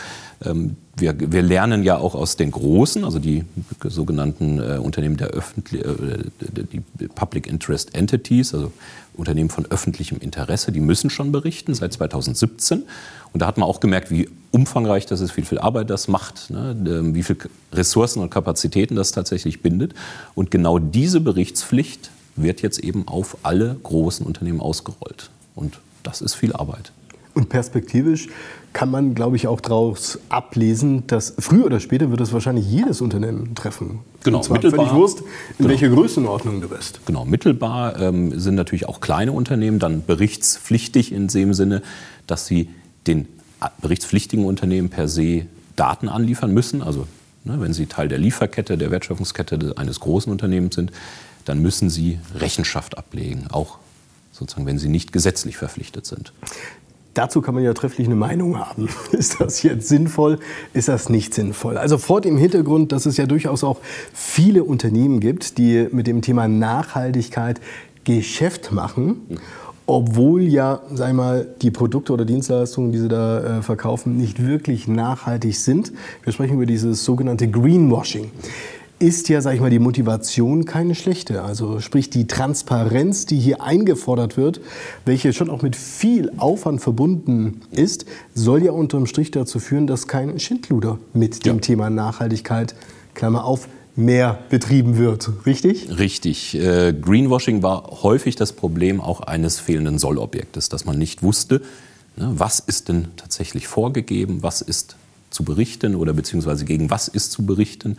Ähm, 0.44 0.76
wir, 0.96 1.14
wir, 1.18 1.42
lernen 1.42 1.82
ja 1.82 1.96
auch 1.96 2.14
aus 2.14 2.36
den 2.36 2.50
großen, 2.50 3.04
also 3.04 3.18
die 3.18 3.44
sogenannten 3.82 4.58
äh, 4.58 4.78
Unternehmen 4.78 5.16
der 5.16 5.28
öffentlich, 5.28 5.84
äh, 5.84 5.88
die 6.72 7.08
Public 7.08 7.46
Interest 7.46 7.94
Entities, 7.94 8.54
also 8.54 8.72
Unternehmen 9.14 9.50
von 9.50 9.66
öffentlichem 9.66 10.18
Interesse, 10.18 10.72
die 10.72 10.80
müssen 10.80 11.10
schon 11.10 11.32
berichten 11.32 11.74
seit 11.74 11.92
2017. 11.92 12.84
Und 13.32 13.40
da 13.40 13.46
hat 13.46 13.58
man 13.58 13.68
auch 13.68 13.80
gemerkt, 13.80 14.10
wie 14.10 14.28
umfangreich 14.50 15.06
das 15.06 15.20
ist, 15.20 15.36
wie 15.36 15.42
viel 15.42 15.58
Arbeit 15.58 15.90
das 15.90 16.06
macht, 16.06 16.50
ne, 16.50 16.76
ähm, 16.86 17.14
wie 17.14 17.22
viel 17.22 17.36
Ressourcen 17.72 18.22
und 18.22 18.30
Kapazitäten 18.30 18.94
das 18.94 19.12
tatsächlich 19.12 19.62
bindet. 19.62 19.94
Und 20.34 20.50
genau 20.50 20.78
diese 20.78 21.20
Berichtspflicht 21.20 22.10
wird 22.36 22.62
jetzt 22.62 22.78
eben 22.78 23.06
auf 23.08 23.38
alle 23.42 23.76
großen 23.82 24.26
Unternehmen 24.26 24.60
ausgerollt. 24.60 25.30
Und 25.54 25.80
das 26.02 26.20
ist 26.20 26.34
viel 26.34 26.52
Arbeit. 26.52 26.92
Und 27.34 27.48
perspektivisch 27.48 28.28
kann 28.72 28.90
man, 28.90 29.14
glaube 29.14 29.36
ich, 29.36 29.46
auch 29.46 29.60
daraus 29.60 30.18
ablesen, 30.28 31.06
dass 31.06 31.34
früher 31.38 31.64
oder 31.64 31.80
später 31.80 32.10
wird 32.10 32.20
es 32.20 32.32
wahrscheinlich 32.32 32.66
jedes 32.68 33.00
Unternehmen 33.00 33.54
treffen. 33.54 34.00
Genau, 34.22 34.38
Und 34.38 34.44
zwar 34.44 34.60
völlig 34.60 34.92
Wurst, 34.92 35.20
in 35.20 35.26
genau. 35.58 35.70
welcher 35.70 35.88
Größenordnung 35.88 36.60
du 36.60 36.68
bist. 36.68 37.00
Genau, 37.06 37.24
mittelbar 37.24 37.98
ähm, 38.00 38.38
sind 38.38 38.54
natürlich 38.56 38.88
auch 38.88 39.00
kleine 39.00 39.32
Unternehmen 39.32 39.78
dann 39.78 40.04
berichtspflichtig 40.04 41.12
in 41.12 41.28
dem 41.28 41.54
Sinne, 41.54 41.82
dass 42.26 42.46
sie 42.46 42.70
den 43.06 43.26
berichtspflichtigen 43.80 44.44
Unternehmen 44.44 44.90
per 44.90 45.08
se 45.08 45.46
Daten 45.76 46.08
anliefern 46.08 46.52
müssen. 46.52 46.82
Also 46.82 47.06
ne, 47.44 47.60
wenn 47.60 47.72
sie 47.72 47.86
Teil 47.86 48.08
der 48.08 48.18
Lieferkette, 48.18 48.76
der 48.76 48.90
Wertschöpfungskette 48.90 49.74
eines 49.76 50.00
großen 50.00 50.30
Unternehmens 50.30 50.74
sind, 50.74 50.92
dann 51.44 51.60
müssen 51.60 51.90
sie 51.90 52.18
Rechenschaft 52.34 52.98
ablegen, 52.98 53.46
auch 53.50 53.78
sozusagen, 54.32 54.66
wenn 54.66 54.78
sie 54.78 54.88
nicht 54.88 55.12
gesetzlich 55.12 55.56
verpflichtet 55.56 56.06
sind. 56.06 56.32
Dazu 57.14 57.40
kann 57.40 57.54
man 57.54 57.62
ja 57.62 57.72
trefflich 57.74 58.08
eine 58.08 58.16
Meinung 58.16 58.58
haben. 58.58 58.88
Ist 59.12 59.40
das 59.40 59.62
jetzt 59.62 59.88
sinnvoll? 59.88 60.40
Ist 60.72 60.88
das 60.88 61.08
nicht 61.08 61.32
sinnvoll? 61.32 61.78
Also 61.78 61.96
vor 61.96 62.20
dem 62.20 62.36
Hintergrund, 62.36 62.90
dass 62.90 63.06
es 63.06 63.16
ja 63.16 63.26
durchaus 63.26 63.62
auch 63.62 63.78
viele 64.12 64.64
Unternehmen 64.64 65.20
gibt, 65.20 65.58
die 65.58 65.88
mit 65.92 66.08
dem 66.08 66.22
Thema 66.22 66.48
Nachhaltigkeit 66.48 67.60
Geschäft 68.02 68.72
machen, 68.72 69.22
obwohl 69.86 70.42
ja, 70.42 70.80
ich 70.92 71.12
mal, 71.12 71.46
die 71.62 71.70
Produkte 71.70 72.12
oder 72.12 72.24
Dienstleistungen, 72.24 72.90
die 72.90 72.98
sie 72.98 73.08
da 73.08 73.58
äh, 73.58 73.62
verkaufen, 73.62 74.16
nicht 74.16 74.44
wirklich 74.44 74.88
nachhaltig 74.88 75.56
sind. 75.56 75.92
Wir 76.22 76.32
sprechen 76.32 76.54
über 76.54 76.66
dieses 76.66 77.04
sogenannte 77.04 77.48
Greenwashing 77.48 78.30
ist 78.98 79.28
ja, 79.28 79.40
sag 79.40 79.54
ich 79.54 79.60
mal, 79.60 79.70
die 79.70 79.78
Motivation 79.78 80.64
keine 80.64 80.94
schlechte. 80.94 81.42
Also 81.42 81.80
sprich 81.80 82.10
die 82.10 82.26
Transparenz, 82.26 83.26
die 83.26 83.38
hier 83.38 83.62
eingefordert 83.62 84.36
wird, 84.36 84.60
welche 85.04 85.32
schon 85.32 85.50
auch 85.50 85.62
mit 85.62 85.76
viel 85.76 86.32
Aufwand 86.36 86.80
verbunden 86.80 87.60
ist, 87.70 88.06
soll 88.34 88.62
ja 88.62 88.72
unterm 88.72 89.06
Strich 89.06 89.30
dazu 89.30 89.58
führen, 89.58 89.86
dass 89.86 90.06
kein 90.06 90.38
Schindluder 90.38 90.98
mit 91.12 91.44
dem 91.44 91.60
Thema 91.60 91.90
Nachhaltigkeit, 91.90 92.74
Klammer 93.14 93.44
auf, 93.44 93.68
mehr 93.96 94.38
betrieben 94.50 94.96
wird. 94.98 95.30
Richtig? 95.46 95.98
Richtig. 95.98 96.54
Äh, 96.56 96.92
Greenwashing 96.92 97.62
war 97.62 98.02
häufig 98.02 98.36
das 98.36 98.52
Problem 98.52 99.00
auch 99.00 99.20
eines 99.20 99.60
fehlenden 99.60 99.98
Sollobjektes, 99.98 100.68
dass 100.68 100.84
man 100.84 100.98
nicht 100.98 101.22
wusste, 101.22 101.62
ne, 102.16 102.32
was 102.34 102.58
ist 102.58 102.88
denn 102.88 103.08
tatsächlich 103.16 103.68
vorgegeben, 103.68 104.42
was 104.42 104.62
ist 104.62 104.96
zu 105.30 105.44
berichten 105.44 105.94
oder 105.94 106.12
beziehungsweise 106.12 106.64
gegen 106.64 106.90
was 106.90 107.08
ist 107.08 107.32
zu 107.32 107.44
berichten. 107.44 107.98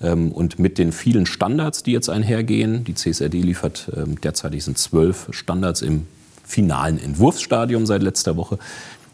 Ähm, 0.00 0.32
und 0.32 0.58
mit 0.58 0.78
den 0.78 0.92
vielen 0.92 1.26
Standards, 1.26 1.82
die 1.82 1.92
jetzt 1.92 2.08
einhergehen, 2.08 2.84
die 2.84 2.94
CSRD 2.94 3.34
liefert 3.34 3.90
ähm, 3.96 4.20
derzeit 4.20 4.60
sind 4.62 4.78
zwölf 4.78 5.28
Standards 5.30 5.82
im 5.82 6.06
finalen 6.44 6.98
Entwurfsstadium 6.98 7.86
seit 7.86 8.02
letzter 8.02 8.36
Woche. 8.36 8.58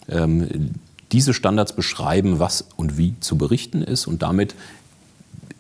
Ähm, 0.09 0.71
diese 1.13 1.35
Standards 1.35 1.75
beschreiben, 1.75 2.39
was 2.39 2.67
und 2.77 2.99
wie 2.99 3.15
zu 3.21 3.37
berichten 3.37 3.83
ist 3.83 4.07
und 4.07 4.23
damit 4.23 4.55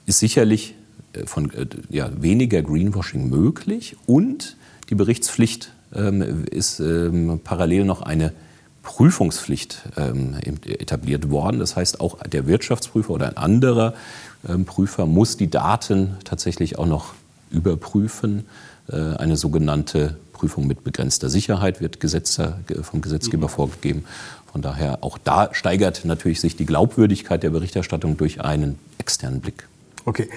ist 0.06 0.18
sicherlich 0.18 0.74
äh, 1.12 1.26
von 1.26 1.52
äh, 1.52 1.66
ja, 1.88 2.10
weniger 2.20 2.62
Greenwashing 2.62 3.28
möglich 3.28 3.96
und 4.06 4.56
die 4.88 4.94
Berichtspflicht 4.96 5.72
ist 6.50 6.80
parallel 7.42 7.84
noch 7.84 8.02
eine 8.02 8.32
Prüfungspflicht 8.82 9.82
ähm, 9.96 10.36
etabliert 10.44 11.30
worden. 11.30 11.58
Das 11.58 11.76
heißt, 11.76 12.00
auch 12.00 12.18
der 12.22 12.46
Wirtschaftsprüfer 12.46 13.10
oder 13.10 13.28
ein 13.28 13.36
anderer 13.36 13.94
ähm, 14.48 14.64
Prüfer 14.64 15.06
muss 15.06 15.36
die 15.36 15.50
Daten 15.50 16.16
tatsächlich 16.24 16.78
auch 16.78 16.86
noch 16.86 17.14
überprüfen. 17.50 18.46
Äh, 18.88 19.16
eine 19.16 19.36
sogenannte 19.36 20.16
Prüfung 20.32 20.66
mit 20.66 20.84
begrenzter 20.84 21.28
Sicherheit 21.28 21.80
wird 21.82 22.00
Gesetzer, 22.00 22.60
vom 22.82 23.02
Gesetzgeber 23.02 23.48
mhm. 23.48 23.50
vorgegeben. 23.50 24.04
Von 24.50 24.62
daher 24.62 25.04
auch 25.04 25.18
da 25.18 25.50
steigert 25.52 26.04
natürlich 26.04 26.40
sich 26.40 26.56
die 26.56 26.66
Glaubwürdigkeit 26.66 27.42
der 27.42 27.50
Berichterstattung 27.50 28.16
durch 28.16 28.40
einen 28.40 28.78
externen 28.98 29.40
Blick. 29.40 29.68
Okay. 30.06 30.28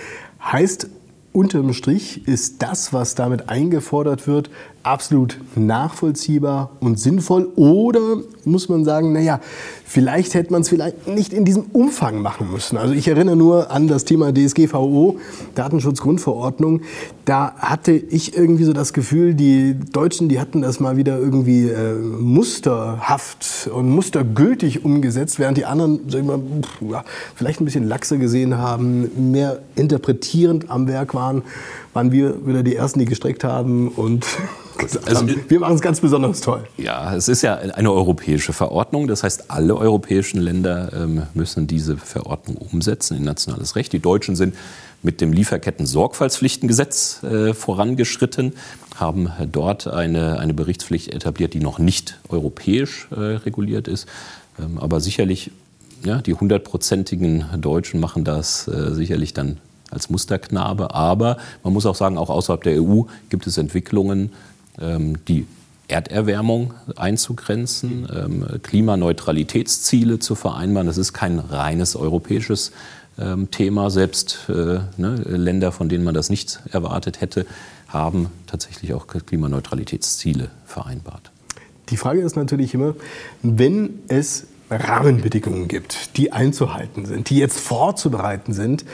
Heißt, 0.44 0.88
unterm 1.32 1.74
Strich 1.74 2.28
ist 2.28 2.62
das, 2.62 2.94
was 2.94 3.16
damit 3.16 3.50
eingefordert 3.50 4.28
wird, 4.28 4.50
absolut 4.84 5.40
nachvollziehbar 5.56 6.72
und 6.80 7.00
sinnvoll? 7.00 7.50
Oder 7.56 8.18
muss 8.46 8.68
man 8.68 8.84
sagen, 8.84 9.14
naja, 9.14 9.40
vielleicht 9.86 10.34
hätte 10.34 10.52
man 10.52 10.62
es 10.62 10.70
vielleicht 10.70 11.08
nicht 11.08 11.32
in 11.32 11.46
diesem 11.46 11.64
Umfang 11.72 12.22
machen 12.22 12.52
müssen? 12.52 12.78
Also 12.78 12.94
ich 12.94 13.08
erinnere 13.08 13.36
nur 13.36 13.72
an 13.72 13.88
das 13.88 14.04
Thema 14.04 14.34
DSGVO, 14.34 15.18
Datenschutzgrundverordnung. 15.56 16.82
Da 17.24 17.54
hatte 17.58 17.94
ich 17.94 18.36
irgendwie 18.36 18.66
so 18.66 18.74
das 18.74 18.92
Gefühl, 18.92 19.34
die 19.34 19.76
Deutschen, 19.92 20.28
die 20.28 20.40
hatten 20.40 20.62
das 20.62 20.82
mal 20.82 20.98
wieder 20.98 21.18
irgendwie 21.18 21.70
äh, 21.70 21.94
musterhaft 21.94 23.70
und 23.74 23.90
mustergültig 23.90 24.84
umgesetzt, 24.84 25.40
während 25.40 25.58
die 25.58 25.66
anderen, 25.66 26.02
sag 26.10 26.22
ich 26.22 26.28
mal, 26.28 26.40
ja, 26.82 27.06
vielleicht 27.36 27.62
ein 27.62 27.66
bisschen 27.66 27.88
laxer 27.88 28.18
gesehen 28.18 28.58
haben, 28.58 29.32
mehr 29.32 29.60
interpretierend 29.76 30.70
am 30.70 30.88
Werk 30.88 31.14
waren 31.14 31.44
waren 31.94 32.12
wir 32.12 32.46
wieder 32.46 32.64
die 32.64 32.76
Ersten, 32.76 33.00
die 33.00 33.06
gestreckt 33.06 33.44
haben 33.44 33.88
und 33.90 34.26
also, 35.06 35.28
wir 35.48 35.60
machen 35.60 35.76
es 35.76 35.82
ganz 35.82 36.00
besonders 36.00 36.42
toll. 36.42 36.64
Ja, 36.78 37.16
es 37.16 37.28
ist 37.28 37.42
ja 37.42 37.56
eine 37.56 37.92
europäische 37.92 38.54
Verordnung. 38.54 39.08
Das 39.08 39.24
heißt, 39.24 39.52
alle 39.52 39.76
europäischen 39.76 40.40
Länder 40.42 40.92
ähm, 40.94 41.24
müssen 41.34 41.68
diese 41.68 41.98
Verordnung 41.98 42.58
umsetzen 42.58 43.18
in 43.18 43.24
nationales 43.24 43.76
Recht. 43.76 43.94
Die 43.94 44.00
Deutschen 44.00 44.36
sind 44.36 44.56
mit 45.04 45.22
dem 45.22 45.34
Lieferketten-Sorgfaltspflichtengesetz 45.34 47.24
äh, 47.24 47.54
vorangeschritten, 47.54 48.54
haben 48.96 49.30
dort 49.52 49.88
eine, 49.88 50.40
eine 50.40 50.54
Berichtspflicht 50.54 51.14
etabliert, 51.14 51.54
die 51.54 51.60
noch 51.60 51.78
nicht 51.78 52.20
europäisch 52.30 53.08
äh, 53.12 53.20
reguliert 53.20 53.88
ist. 53.88 54.08
Ähm, 54.60 54.80
aber 54.80 55.02
sicherlich, 55.02 55.52
ja, 56.04 56.22
die 56.22 56.34
hundertprozentigen 56.34 57.46
Deutschen 57.60 58.00
machen 58.00 58.24
das 58.24 58.68
äh, 58.68 58.94
sicherlich 58.94 59.34
dann 59.34 59.58
als 59.92 60.10
Musterknabe. 60.10 60.94
Aber 60.94 61.38
man 61.64 61.74
muss 61.74 61.86
auch 61.86 61.96
sagen, 61.96 62.18
auch 62.18 62.30
außerhalb 62.30 62.64
der 62.64 62.82
EU 62.82 63.04
gibt 63.30 63.46
es 63.48 63.58
Entwicklungen, 63.58 64.32
die 64.78 65.46
Erderwärmung 65.88 66.74
einzugrenzen, 66.96 68.08
ähm, 68.14 68.62
Klimaneutralitätsziele 68.64 70.20
zu 70.20 70.36
vereinbaren. 70.36 70.88
Das 70.88 70.98
ist 70.98 71.14
kein 71.14 71.40
reines 71.40 71.96
europäisches 71.96 72.72
ähm, 73.20 73.52
Thema. 73.52 73.90
Selbst 73.90 74.50
äh, 74.50 74.80
ne, 74.98 75.16
Länder, 75.26 75.72
von 75.72 75.90
denen 75.90 76.04
man 76.04 76.14
das 76.14 76.30
nicht 76.30 76.60
erwartet 76.72 77.22
hätte, 77.22 77.46
haben 77.88 78.30
tatsächlich 78.48 78.94
auch 78.94 79.08
Klimaneutralitätsziele 79.08 80.50
vereinbart. 80.66 81.32
Die 81.90 81.98
Frage 81.98 82.22
ist 82.22 82.36
natürlich 82.36 82.74
immer, 82.74 82.96
wenn 83.44 84.00
es 84.08 84.48
Rahmenbedingungen 84.70 85.68
gibt, 85.68 86.18
die 86.18 86.32
einzuhalten 86.32 87.06
sind, 87.06 87.30
die 87.30 87.38
jetzt 87.38 87.60
vorzubereiten 87.60 88.54
sind, 88.54 88.86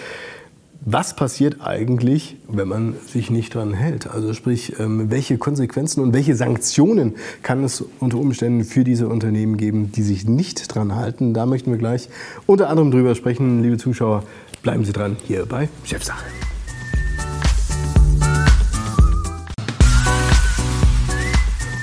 was 0.82 1.16
passiert 1.16 1.58
eigentlich, 1.62 2.38
wenn 2.48 2.68
man 2.68 2.96
sich 3.06 3.30
nicht 3.30 3.54
dran 3.54 3.74
hält? 3.74 4.08
Also 4.08 4.34
sprich, 4.34 4.80
ähm, 4.80 5.12
welche 5.12 5.38
Konsequenzen 5.38 6.02
und 6.02 6.14
welche 6.14 6.36
Sanktionen 6.36 7.16
kann 7.44 7.64
es 7.64 7.84
unter 8.00 8.18
Umständen 8.18 8.64
für 8.64 8.84
diese 8.84 9.08
Unternehmen 9.08 9.58
geben, 9.58 9.92
die 9.92 10.04
sich 10.04 10.26
nicht 10.26 10.74
dran 10.74 10.96
halten? 10.96 11.34
Da 11.34 11.46
möchten 11.46 11.72
wir 11.72 11.78
gleich 11.78 12.10
unter 12.46 12.70
anderem 12.70 12.92
drüber 12.92 13.16
sprechen. 13.16 13.62
Liebe 13.62 13.78
Zuschauer, 13.78 14.24
bleiben 14.64 14.86
Sie 14.86 14.94
dran 14.94 15.18
hier 15.28 15.46
bei 15.46 15.70
Chefsache. 15.84 16.26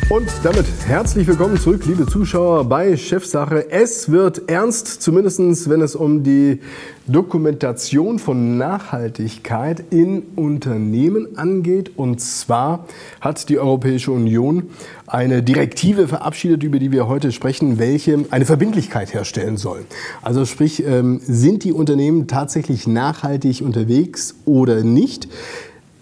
Und 0.08 0.28
damit 0.44 0.66
herzlich 0.86 1.26
willkommen 1.26 1.58
zurück, 1.58 1.84
liebe 1.84 2.06
Zuschauer, 2.06 2.68
bei 2.68 2.96
Chefsache. 2.96 3.72
Es 3.72 4.08
wird 4.08 4.48
ernst, 4.48 5.02
zumindest 5.02 5.68
wenn 5.68 5.80
es 5.80 5.96
um 5.96 6.22
die 6.22 6.60
Dokumentation 7.08 8.20
von 8.20 8.56
Nachhaltigkeit 8.56 9.82
in 9.90 10.22
Unternehmen 10.36 11.36
angeht. 11.36 11.90
Und 11.96 12.20
zwar 12.20 12.86
hat 13.20 13.48
die 13.48 13.58
Europäische 13.58 14.12
Union 14.12 14.70
eine 15.08 15.42
Direktive 15.42 16.06
verabschiedet, 16.06 16.62
über 16.62 16.78
die 16.78 16.92
wir 16.92 17.08
heute 17.08 17.32
sprechen, 17.32 17.80
welche 17.80 18.26
eine 18.30 18.46
Verbindlichkeit 18.46 19.12
herstellen 19.12 19.56
soll. 19.56 19.86
Also 20.22 20.44
sprich, 20.44 20.84
ähm, 20.86 21.20
sind 21.25 21.64
die 21.64 21.72
Unternehmen 21.72 22.28
tatsächlich 22.28 22.86
nachhaltig 22.86 23.60
unterwegs 23.60 24.36
oder 24.44 24.84
nicht? 24.84 25.26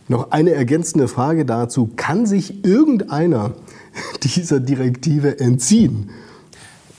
Noch 0.09 0.33
eine 0.33 0.51
ergänzende 0.51 1.09
Frage 1.09 1.47
dazu. 1.47 1.89
Kann 1.97 2.27
sich 2.27 2.63
irgendeiner 2.67 3.53
dieser 4.23 4.61
Direktive 4.61 5.39
entziehen? 5.39 6.11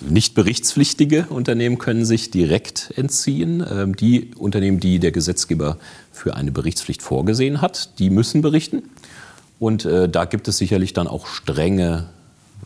Nicht 0.01 0.35
berichtspflichtige 0.35 1.27
Unternehmen 1.29 1.77
können 1.77 2.05
sich 2.05 2.29
direkt 2.29 2.93
entziehen. 2.95 3.65
Ähm, 3.69 3.95
die 3.95 4.31
Unternehmen, 4.35 4.79
die 4.79 4.99
der 4.99 5.11
Gesetzgeber 5.11 5.77
für 6.11 6.35
eine 6.35 6.51
Berichtspflicht 6.51 7.01
vorgesehen 7.01 7.61
hat, 7.61 7.97
die 7.99 8.09
müssen 8.09 8.41
berichten. 8.41 8.83
Und 9.59 9.85
äh, 9.85 10.09
da 10.09 10.25
gibt 10.25 10.47
es 10.47 10.57
sicherlich 10.57 10.93
dann 10.93 11.07
auch 11.07 11.27
strenge 11.27 12.09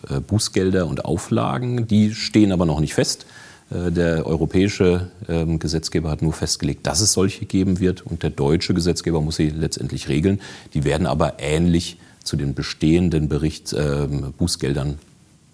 äh, 0.10 0.20
Bußgelder 0.20 0.88
und 0.88 1.06
Auflagen. 1.06 1.88
Die 1.88 2.14
stehen 2.14 2.52
aber 2.52 2.66
noch 2.66 2.80
nicht 2.80 2.96
fest. 2.96 3.26
Äh, 3.70 3.92
der 3.92 4.26
europäische 4.26 5.12
ähm, 5.28 5.60
Gesetzgeber 5.60 6.10
hat 6.10 6.22
nur 6.22 6.34
festgelegt, 6.34 6.88
dass 6.88 7.00
es 7.00 7.14
solche 7.14 7.46
geben 7.46 7.80
wird. 7.80 8.02
Und 8.02 8.24
der 8.24 8.32
deutsche 8.32 8.74
Gesetzgeber 8.74 9.22
muss 9.22 9.36
sie 9.36 9.50
letztendlich 9.50 10.10
regeln. 10.10 10.42
Die 10.74 10.84
werden 10.84 11.06
aber 11.06 11.34
ähnlich 11.40 11.98
zu 12.30 12.38
den 12.38 12.54
bestehenden 12.54 13.28
Berichts, 13.28 13.74
äh, 13.74 14.08
Bußgeldern 14.38 15.00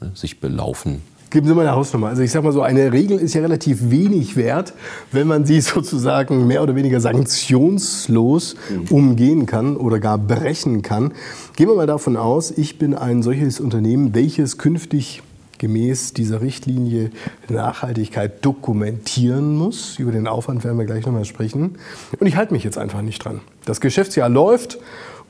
ne, 0.02 0.12
sich 0.14 0.40
belaufen 0.40 1.02
Geben 1.32 1.48
Sie 1.48 1.54
mal 1.54 1.68
eine 1.68 1.76
Hausnummer. 1.76 2.08
Also 2.08 2.22
ich 2.22 2.32
sage 2.32 2.46
mal 2.46 2.54
so, 2.54 2.62
eine 2.62 2.94
Regel 2.94 3.18
ist 3.18 3.34
ja 3.34 3.42
relativ 3.42 3.90
wenig 3.90 4.38
wert, 4.38 4.74
wenn 5.12 5.28
man 5.28 5.46
sie 5.46 5.60
sozusagen 5.62 6.48
mehr 6.48 6.64
oder 6.64 6.76
weniger 6.76 7.02
sanktionslos 7.02 8.56
umgehen 8.90 9.46
kann 9.46 9.76
oder 9.76 10.00
gar 10.00 10.18
brechen 10.18 10.82
kann. 10.82 11.12
Gehen 11.58 11.68
wir 11.68 11.76
mal 11.76 11.88
davon 11.88 12.16
aus, 12.16 12.52
ich 12.52 12.80
bin 12.80 12.94
ein 12.94 13.22
solches 13.22 13.60
Unternehmen, 13.60 14.16
welches 14.16 14.58
künftig 14.58 15.24
gemäß 15.58 16.14
dieser 16.14 16.42
Richtlinie 16.42 17.12
Nachhaltigkeit 17.50 18.46
dokumentieren 18.46 19.56
muss. 19.56 20.00
Über 20.00 20.14
den 20.14 20.28
Aufwand 20.28 20.64
werden 20.64 20.78
wir 20.78 20.86
gleich 20.86 21.06
nochmal 21.06 21.26
sprechen. 21.26 21.78
Und 22.20 22.28
ich 22.28 22.38
halte 22.38 22.54
mich 22.54 22.64
jetzt 22.64 22.78
einfach 22.78 23.02
nicht 23.02 23.24
dran. 23.24 23.42
Das 23.66 23.82
Geschäftsjahr 23.82 24.30
läuft 24.30 24.78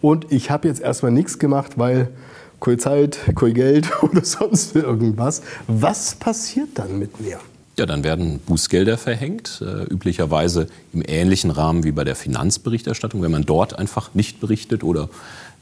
und 0.05 0.31
ich 0.31 0.51
habe 0.51 0.67
jetzt 0.67 0.81
erstmal 0.81 1.12
nichts 1.12 1.39
gemacht, 1.39 1.79
weil 1.79 2.09
keine 2.59 2.77
Zeit, 2.77 3.17
kein 3.35 3.55
Geld 3.55 3.89
oder 4.03 4.24
sonst 4.24 4.75
irgendwas. 4.75 5.41
Was 5.67 6.13
passiert 6.13 6.69
dann 6.75 7.00
mit 7.00 7.19
mir? 7.19 7.39
Ja, 7.79 7.88
dann 7.88 8.03
werden 8.03 8.39
Bußgelder 8.45 9.00
verhängt, 9.00 9.63
äh, 9.65 9.83
üblicherweise 9.91 10.67
im 10.93 11.03
ähnlichen 11.05 11.50
Rahmen 11.50 11.83
wie 11.83 11.91
bei 11.91 12.03
der 12.03 12.15
Finanzberichterstattung, 12.15 13.24
wenn 13.24 13.31
man 13.31 13.47
dort 13.47 13.79
einfach 13.79 14.13
nicht 14.13 14.39
berichtet 14.39 14.83
oder 14.83 15.09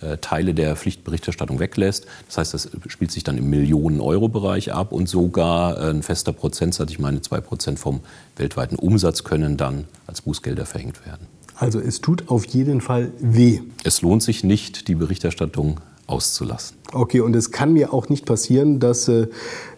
äh, 0.02 0.18
Teile 0.18 0.54
der 0.54 0.76
Pflichtberichterstattung 0.76 1.60
weglässt. 1.60 2.06
Das 2.28 2.38
heißt, 2.38 2.54
das 2.54 2.70
spielt 2.88 3.12
sich 3.14 3.24
dann 3.24 3.38
im 3.38 3.50
Millionen-Euro-Bereich 3.50 4.74
ab 4.74 4.92
und 4.92 5.08
sogar 5.08 5.78
äh, 5.78 5.90
ein 5.90 6.04
fester 6.04 6.34
Prozentsatz, 6.34 6.92
ich 6.92 7.00
meine 7.00 7.22
zwei 7.22 7.40
Prozent 7.40 7.80
vom 7.80 8.02
weltweiten 8.36 8.76
Umsatz, 8.76 9.24
können 9.24 9.56
dann 9.56 9.86
als 10.06 10.22
Bußgelder 10.22 10.66
verhängt 10.66 11.06
werden. 11.06 11.28
Also 11.56 11.80
es 11.80 12.02
tut 12.02 12.30
auf 12.30 12.46
jeden 12.46 12.82
Fall 12.82 13.12
weh. 13.20 13.62
Es 13.84 14.02
lohnt 14.02 14.24
sich 14.24 14.44
nicht, 14.44 14.88
die 14.88 14.96
Berichterstattung 14.96 15.80
auszulassen. 16.08 16.78
Okay, 16.92 17.22
und 17.22 17.36
es 17.36 17.52
kann 17.52 17.74
mir 17.74 17.94
auch 17.94 18.10
nicht 18.10 18.26
passieren, 18.26 18.80
dass 18.80 19.08
äh, 19.08 19.28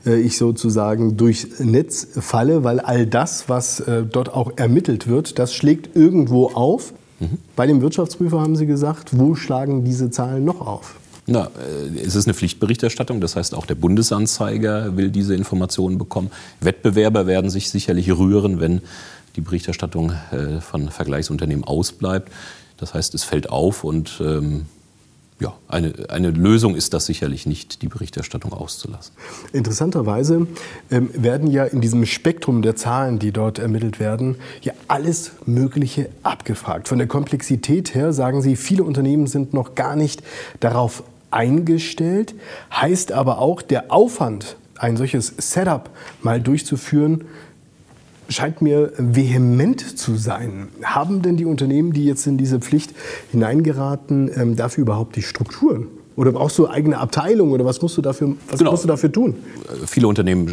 ich 0.06 0.38
sozusagen 0.38 1.18
durchs 1.18 1.60
Netz 1.60 2.08
falle, 2.20 2.64
weil 2.64 2.80
all 2.80 3.06
das, 3.06 3.48
was 3.48 3.80
äh, 3.82 4.04
dort 4.04 4.34
auch 4.34 4.58
ermittelt 4.58 5.08
wird, 5.08 5.40
das 5.40 5.54
schlägt 5.54 5.96
irgendwo 5.96 6.48
auf. 6.48 6.94
Mhm. 7.20 7.38
Bei 7.56 7.68
dem 7.68 7.82
Wirtschaftsprüfer 7.82 8.42
haben 8.42 8.56
Sie 8.56 8.66
gesagt, 8.66 9.18
wo 9.18 9.36
schlagen 9.36 9.84
diese 9.84 10.10
Zahlen 10.10 10.44
noch 10.44 10.62
auf? 10.62 10.96
Na, 11.28 11.46
äh, 11.46 12.00
es 12.00 12.16
ist 12.16 12.28
eine 12.28 12.34
Pflichtberichterstattung, 12.34 13.22
das 13.22 13.36
heißt 13.36 13.56
auch 13.56 13.66
der 13.66 13.76
Bundesanzeiger 13.76 14.96
will 14.98 15.10
diese 15.10 15.36
Informationen 15.36 15.98
bekommen. 15.98 16.32
Wettbewerber 16.60 17.26
werden 17.26 17.50
sich 17.50 17.70
sicherlich 17.70 18.12
rühren, 18.12 18.60
wenn 18.60 18.82
die 19.36 19.42
Berichterstattung 19.42 20.14
äh, 20.32 20.62
von 20.62 20.90
Vergleichsunternehmen 20.90 21.64
ausbleibt. 21.64 22.32
Das 22.78 22.94
heißt, 22.94 23.14
es 23.16 23.24
fällt 23.24 23.50
auf 23.50 23.84
und 23.84 24.22
ähm, 24.22 24.66
ja, 25.40 25.54
eine, 25.68 25.94
eine 26.10 26.32
Lösung 26.32 26.76
ist 26.76 26.94
das 26.94 27.06
sicherlich 27.06 27.46
nicht, 27.46 27.82
die 27.82 27.88
Berichterstattung 27.88 28.54
auszulassen. 28.54 29.14
Interessanterweise 29.52 30.48
ähm, 30.90 31.10
werden 31.14 31.52
ja 31.52 31.66
in 31.66 31.82
diesem 31.82 32.06
Spektrum 32.06 32.62
der 32.62 32.78
Zahlen, 32.78 33.20
die 33.20 33.32
dort 33.32 33.60
ermittelt 33.60 34.00
werden, 34.00 34.38
ja 34.62 34.72
alles 34.88 35.32
Mögliche 35.46 36.10
abgefragt. 36.24 36.88
Von 36.88 37.00
der 37.00 37.08
Komplexität 37.08 37.94
her 37.94 38.14
sagen 38.14 38.42
Sie, 38.42 38.56
viele 38.56 38.84
Unternehmen 38.84 39.28
sind 39.28 39.54
noch 39.54 39.76
gar 39.76 39.98
nicht 39.98 40.24
darauf 40.62 41.04
eingestellt, 41.32 42.34
heißt 42.72 43.12
aber 43.12 43.40
auch, 43.40 43.62
der 43.62 43.92
Aufwand, 43.92 44.56
ein 44.78 44.96
solches 44.96 45.34
Setup 45.38 45.90
mal 46.22 46.40
durchzuführen, 46.40 47.26
scheint 48.30 48.62
mir 48.62 48.92
vehement 48.98 49.98
zu 49.98 50.16
sein. 50.16 50.70
Haben 50.84 51.22
denn 51.22 51.38
die 51.38 51.46
Unternehmen, 51.46 51.94
die 51.94 52.06
jetzt 52.06 52.28
in 52.28 52.38
diese 52.38 52.60
Pflicht 52.60 52.94
hineingeraten, 53.32 54.32
ähm, 54.36 54.56
dafür 54.56 54.84
überhaupt 54.84 55.16
die 55.16 55.22
Strukturen? 55.22 55.88
Oder 56.16 56.32
brauchst 56.32 56.58
du 56.58 56.70
eigene 56.70 56.98
Abteilungen 56.98 57.52
oder 57.52 57.66
was 57.66 57.82
musst 57.82 57.98
du 57.98 58.02
dafür, 58.02 58.36
was 58.48 58.60
genau. 58.60 58.72
musst 58.72 58.86
du 58.86 58.88
dafür 58.88 59.12
tun? 59.12 59.36
Viele 59.86 60.08
Unternehmen 60.08 60.48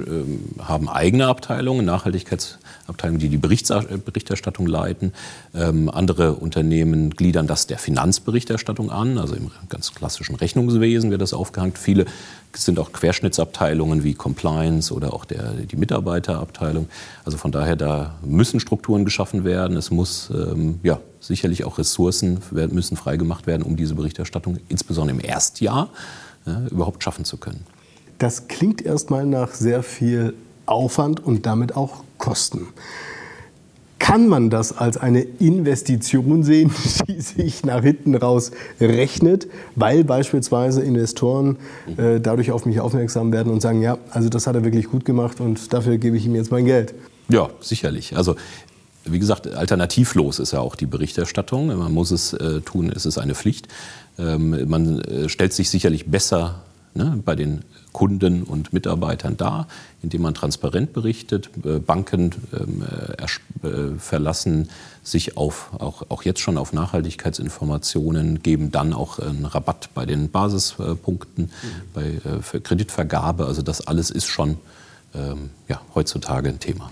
äh, 0.59 0.63
haben 0.63 0.89
eigene 0.89 1.29
Abteilungen, 1.29 1.85
Nachhaltigkeitsabteilungen, 1.85 3.21
die 3.21 3.29
die 3.29 3.39
Berichterstattung 3.39 4.67
leiten. 4.67 5.13
Ähm, 5.55 5.89
andere 5.89 6.35
Unternehmen 6.35 7.11
gliedern 7.11 7.47
das 7.47 7.69
der 7.69 7.79
Finanzberichterstattung 7.79 8.91
an, 8.91 9.19
also 9.19 9.37
im 9.37 9.53
ganz 9.69 9.95
klassischen 9.95 10.35
Rechnungswesen 10.35 11.13
wird 11.13 11.23
das 11.23 11.33
aufgehängt. 11.33 11.79
Viele 11.79 12.07
sind 12.55 12.81
auch 12.81 12.93
Querschnittsabteilungen 12.93 14.03
wie 14.03 14.15
Compliance 14.15 14.93
oder 14.93 15.15
auch 15.15 15.25
der, 15.25 15.53
die 15.53 15.77
Mitarbeiterabteilung. 15.77 16.89
Also 17.25 17.39
von 17.39 17.53
daher, 17.53 17.77
da 17.77 18.15
müssen 18.25 18.59
Strukturen 18.59 19.05
geschaffen 19.05 19.45
werden. 19.45 19.77
Es 19.77 19.91
muss 19.91 20.29
ähm, 20.31 20.81
ja, 20.83 20.99
sicherlich 21.23 21.65
auch 21.65 21.79
Ressourcen 21.79 22.41
müssen 22.51 22.97
freigemacht 22.97 23.47
werden, 23.47 23.63
um 23.63 23.77
diese 23.77 23.95
Berichterstattung 23.95 24.59
insbesondere 24.69 25.17
im 25.17 25.25
Erstjahr 25.25 25.89
ja, 26.45 26.67
überhaupt 26.71 27.03
schaffen 27.03 27.25
zu 27.25 27.37
können. 27.37 27.65
Das 28.19 28.49
klingt 28.49 28.83
erstmal 28.83 29.25
nach 29.25 29.53
sehr 29.53 29.83
viel 29.83 30.35
Aufwand 30.67 31.25
und 31.25 31.47
damit 31.47 31.77
auch 31.77 32.05
Kosten. 32.19 32.69
Kann 33.99 34.29
man 34.29 34.51
das 34.51 34.77
als 34.77 34.97
eine 34.97 35.23
Investition 35.23 36.43
sehen, 36.43 36.73
die 37.09 37.21
sich 37.21 37.65
nach 37.65 37.83
hinten 37.83 38.17
raus 38.17 38.51
rechnet, 38.81 39.47
weil 39.77 40.03
beispielsweise 40.03 40.83
Investoren 40.83 41.57
äh, 41.97 42.21
dadurch 42.21 42.51
auf 42.51 42.67
mich 42.67 42.81
aufmerksam 42.81 43.33
werden 43.33 43.53
und 43.53 43.63
sagen, 43.63 43.81
ja, 43.81 43.99
also 44.11 44.29
das 44.29 44.49
hat 44.49 44.57
er 44.57 44.65
wirklich 44.65 44.87
gut 44.91 45.05
gemacht 45.05 45.41
und 45.41 45.73
dafür 45.73 45.99
gebe 45.99 46.17
ich 46.17 46.27
ihm 46.27 46.35
jetzt 46.35 46.51
mein 46.51 46.65
Geld? 46.65 46.95
Ja, 47.29 47.51
sicherlich. 47.61 48.17
Also 48.17 48.35
wie 49.05 49.19
gesagt, 49.19 49.49
alternativlos 49.49 50.39
ist 50.39 50.53
ja 50.53 50.61
auch 50.61 50.77
die 50.77 50.87
Berichterstattung. 50.87 51.67
Man 51.67 51.93
muss 51.93 52.11
es 52.11 52.33
äh, 52.33 52.61
tun, 52.61 52.93
es 52.95 53.07
ist 53.07 53.19
eine 53.19 53.35
Pflicht. 53.35 53.69
Ähm, 54.19 54.69
man 54.69 55.01
äh, 55.01 55.29
stellt 55.29 55.53
sich 55.53 55.71
sicherlich 55.71 56.07
besser 56.07 56.63
ne, 56.95 57.19
bei 57.25 57.35
den 57.35 57.65
Kunden 57.93 58.43
und 58.43 58.73
Mitarbeitern 58.73 59.37
dar, 59.37 59.67
indem 60.03 60.23
man 60.23 60.35
transparent 60.35 60.93
berichtet. 60.93 61.51
Äh, 61.65 61.79
Banken 61.79 62.31
ähm, 62.53 62.83
äh, 62.83 63.69
äh, 63.69 63.99
verlassen 63.99 64.69
sich 65.03 65.37
auf, 65.37 65.71
auch, 65.79 66.05
auch 66.09 66.23
jetzt 66.23 66.41
schon 66.41 66.57
auf 66.57 66.73
Nachhaltigkeitsinformationen, 66.73 68.43
geben 68.43 68.71
dann 68.71 68.93
auch 68.93 69.19
einen 69.19 69.47
Rabatt 69.47 69.91
bei 69.95 70.07
den 70.07 70.31
Basispunkten, 70.31 71.45
mhm. 71.45 71.51
bei 71.93 72.21
Kreditvergabe. 72.61 73.47
Also 73.47 73.63
das 73.63 73.87
alles 73.87 74.11
ist 74.11 74.27
schon 74.27 74.59
ähm, 75.15 75.51
ja, 75.69 75.81
heutzutage 75.95 76.49
ein 76.49 76.61
Thema. 76.61 76.91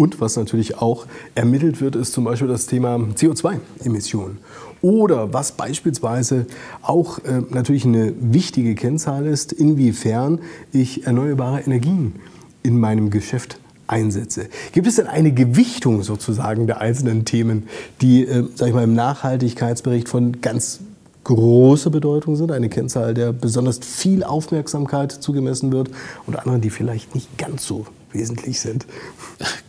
Und 0.00 0.18
was 0.18 0.34
natürlich 0.36 0.78
auch 0.78 1.04
ermittelt 1.34 1.82
wird, 1.82 1.94
ist 1.94 2.14
zum 2.14 2.24
Beispiel 2.24 2.48
das 2.48 2.64
Thema 2.64 2.96
CO2-Emissionen. 2.96 4.38
Oder 4.80 5.34
was 5.34 5.52
beispielsweise 5.52 6.46
auch 6.80 7.18
äh, 7.18 7.42
natürlich 7.50 7.84
eine 7.84 8.14
wichtige 8.18 8.74
Kennzahl 8.74 9.26
ist, 9.26 9.52
inwiefern 9.52 10.38
ich 10.72 11.06
erneuerbare 11.06 11.60
Energien 11.60 12.14
in 12.62 12.80
meinem 12.80 13.10
Geschäft 13.10 13.58
einsetze. 13.88 14.46
Gibt 14.72 14.86
es 14.86 14.96
denn 14.96 15.06
eine 15.06 15.32
Gewichtung 15.32 16.02
sozusagen 16.02 16.66
der 16.66 16.80
einzelnen 16.80 17.26
Themen, 17.26 17.64
die, 18.00 18.24
äh, 18.24 18.48
sag 18.54 18.68
ich 18.68 18.74
mal, 18.74 18.84
im 18.84 18.94
Nachhaltigkeitsbericht 18.94 20.08
von 20.08 20.40
ganz 20.40 20.80
großer 21.24 21.90
Bedeutung 21.90 22.36
sind, 22.36 22.52
eine 22.52 22.70
Kennzahl, 22.70 23.12
der 23.12 23.34
besonders 23.34 23.80
viel 23.80 24.24
Aufmerksamkeit 24.24 25.12
zugemessen 25.12 25.70
wird 25.72 25.90
und 26.26 26.38
andere, 26.38 26.58
die 26.58 26.70
vielleicht 26.70 27.14
nicht 27.14 27.36
ganz 27.36 27.66
so 27.66 27.84
wesentlich 28.12 28.60
sind. 28.60 28.86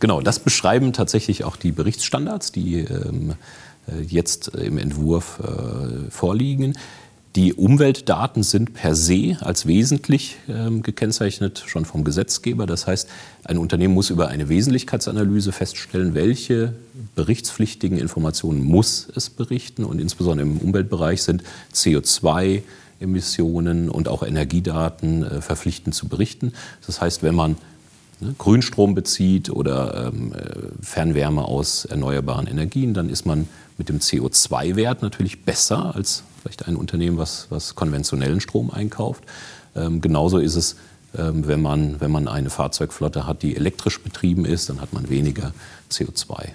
Genau, 0.00 0.20
das 0.20 0.38
beschreiben 0.38 0.92
tatsächlich 0.92 1.44
auch 1.44 1.56
die 1.56 1.72
Berichtsstandards, 1.72 2.52
die 2.52 2.78
ähm, 2.78 3.34
äh, 3.86 4.02
jetzt 4.02 4.48
im 4.48 4.78
Entwurf 4.78 5.40
äh, 5.40 6.10
vorliegen. 6.10 6.74
Die 7.34 7.54
Umweltdaten 7.54 8.42
sind 8.42 8.74
per 8.74 8.94
se 8.94 9.38
als 9.40 9.66
wesentlich 9.66 10.36
ähm, 10.50 10.82
gekennzeichnet, 10.82 11.64
schon 11.66 11.86
vom 11.86 12.04
Gesetzgeber. 12.04 12.66
Das 12.66 12.86
heißt, 12.86 13.08
ein 13.44 13.56
Unternehmen 13.56 13.94
muss 13.94 14.10
über 14.10 14.28
eine 14.28 14.50
Wesentlichkeitsanalyse 14.50 15.50
feststellen, 15.50 16.12
welche 16.12 16.74
berichtspflichtigen 17.14 17.96
Informationen 17.96 18.62
muss 18.62 19.08
es 19.16 19.30
berichten. 19.30 19.84
Und 19.84 19.98
insbesondere 19.98 20.46
im 20.46 20.58
Umweltbereich 20.58 21.22
sind 21.22 21.42
CO2-Emissionen 21.72 23.88
und 23.88 24.08
auch 24.08 24.22
Energiedaten 24.22 25.24
äh, 25.24 25.40
verpflichtend 25.40 25.94
zu 25.94 26.08
berichten. 26.08 26.52
Das 26.86 27.00
heißt, 27.00 27.22
wenn 27.22 27.34
man 27.34 27.56
ne, 28.22 28.34
Grünstrom 28.38 28.94
bezieht 28.94 29.50
oder 29.50 30.08
ähm, 30.08 30.32
Fernwärme 30.80 31.44
aus 31.44 31.84
erneuerbaren 31.84 32.46
Energien, 32.46 32.94
dann 32.94 33.08
ist 33.08 33.26
man 33.26 33.48
mit 33.78 33.88
dem 33.88 33.98
CO2-Wert 33.98 35.02
natürlich 35.02 35.44
besser 35.44 35.94
als 35.94 36.24
vielleicht 36.40 36.66
ein 36.66 36.76
Unternehmen, 36.76 37.18
was, 37.18 37.46
was 37.50 37.74
konventionellen 37.74 38.40
Strom 38.40 38.70
einkauft. 38.70 39.22
Ähm, 39.74 40.00
genauso 40.00 40.38
ist 40.38 40.56
es, 40.56 40.76
ähm, 41.16 41.46
wenn, 41.46 41.62
man, 41.62 42.00
wenn 42.00 42.10
man 42.10 42.28
eine 42.28 42.50
Fahrzeugflotte 42.50 43.26
hat, 43.26 43.42
die 43.42 43.56
elektrisch 43.56 44.00
betrieben 44.00 44.44
ist, 44.44 44.68
dann 44.68 44.80
hat 44.80 44.92
man 44.92 45.08
weniger 45.08 45.52
CO2 45.90 46.50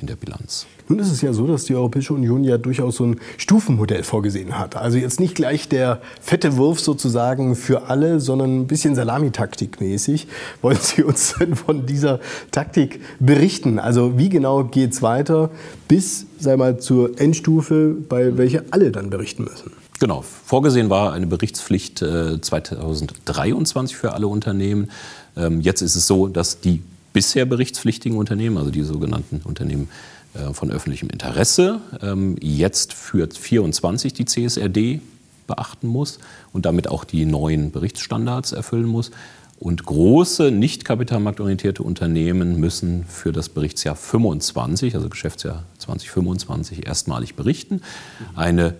in 0.00 0.06
der 0.06 0.16
Bilanz. 0.16 0.66
Nun 0.88 0.98
ist 0.98 1.10
es 1.10 1.22
ja 1.22 1.32
so, 1.32 1.46
dass 1.46 1.64
die 1.64 1.74
Europäische 1.74 2.12
Union 2.12 2.44
ja 2.44 2.58
durchaus 2.58 2.96
so 2.96 3.04
ein 3.04 3.20
Stufenmodell 3.38 4.02
vorgesehen 4.02 4.58
hat. 4.58 4.76
Also 4.76 4.98
jetzt 4.98 5.20
nicht 5.20 5.34
gleich 5.34 5.68
der 5.68 6.02
fette 6.20 6.56
Wurf 6.56 6.80
sozusagen 6.80 7.56
für 7.56 7.88
alle, 7.88 8.20
sondern 8.20 8.60
ein 8.60 8.66
bisschen 8.66 8.94
Salamitaktik 8.94 9.80
mäßig. 9.80 10.26
Wollen 10.62 10.78
Sie 10.80 11.02
uns 11.02 11.34
denn 11.38 11.56
von 11.56 11.86
dieser 11.86 12.20
Taktik 12.50 13.00
berichten? 13.20 13.78
Also 13.78 14.18
wie 14.18 14.28
genau 14.28 14.64
geht 14.64 14.92
es 14.92 15.02
weiter 15.02 15.50
bis, 15.88 16.26
sei 16.38 16.56
mal, 16.56 16.78
zur 16.78 17.18
Endstufe, 17.20 17.96
bei 18.08 18.36
welcher 18.36 18.64
alle 18.70 18.90
dann 18.90 19.10
berichten 19.10 19.44
müssen? 19.44 19.72
Genau, 20.00 20.22
vorgesehen 20.22 20.90
war 20.90 21.12
eine 21.12 21.28
Berichtspflicht 21.28 21.98
2023 21.98 23.96
für 23.96 24.14
alle 24.14 24.26
Unternehmen. 24.26 24.90
Ähm, 25.36 25.60
jetzt 25.60 25.80
ist 25.80 25.94
es 25.94 26.06
so, 26.08 26.26
dass 26.26 26.60
die 26.60 26.82
bisher 27.12 27.44
berichtspflichtigen 27.44 28.18
Unternehmen, 28.18 28.56
also 28.56 28.70
die 28.70 28.82
sogenannten 28.82 29.42
Unternehmen 29.44 29.88
äh, 30.34 30.52
von 30.52 30.70
öffentlichem 30.70 31.10
Interesse, 31.10 31.80
ähm, 32.00 32.36
jetzt 32.40 32.94
für 32.94 33.28
24 33.30 34.12
die 34.12 34.24
CSRD 34.24 35.00
beachten 35.46 35.88
muss 35.88 36.18
und 36.52 36.66
damit 36.66 36.88
auch 36.88 37.04
die 37.04 37.24
neuen 37.24 37.70
Berichtsstandards 37.70 38.52
erfüllen 38.52 38.86
muss. 38.86 39.10
Und 39.58 39.84
große, 39.86 40.50
nicht 40.50 40.84
kapitalmarktorientierte 40.84 41.84
Unternehmen 41.84 42.58
müssen 42.58 43.04
für 43.06 43.30
das 43.30 43.48
Berichtsjahr 43.48 43.94
25, 43.94 44.96
also 44.96 45.08
Geschäftsjahr 45.08 45.62
2025, 45.78 46.86
erstmalig 46.86 47.36
berichten. 47.36 47.80
Eine 48.34 48.74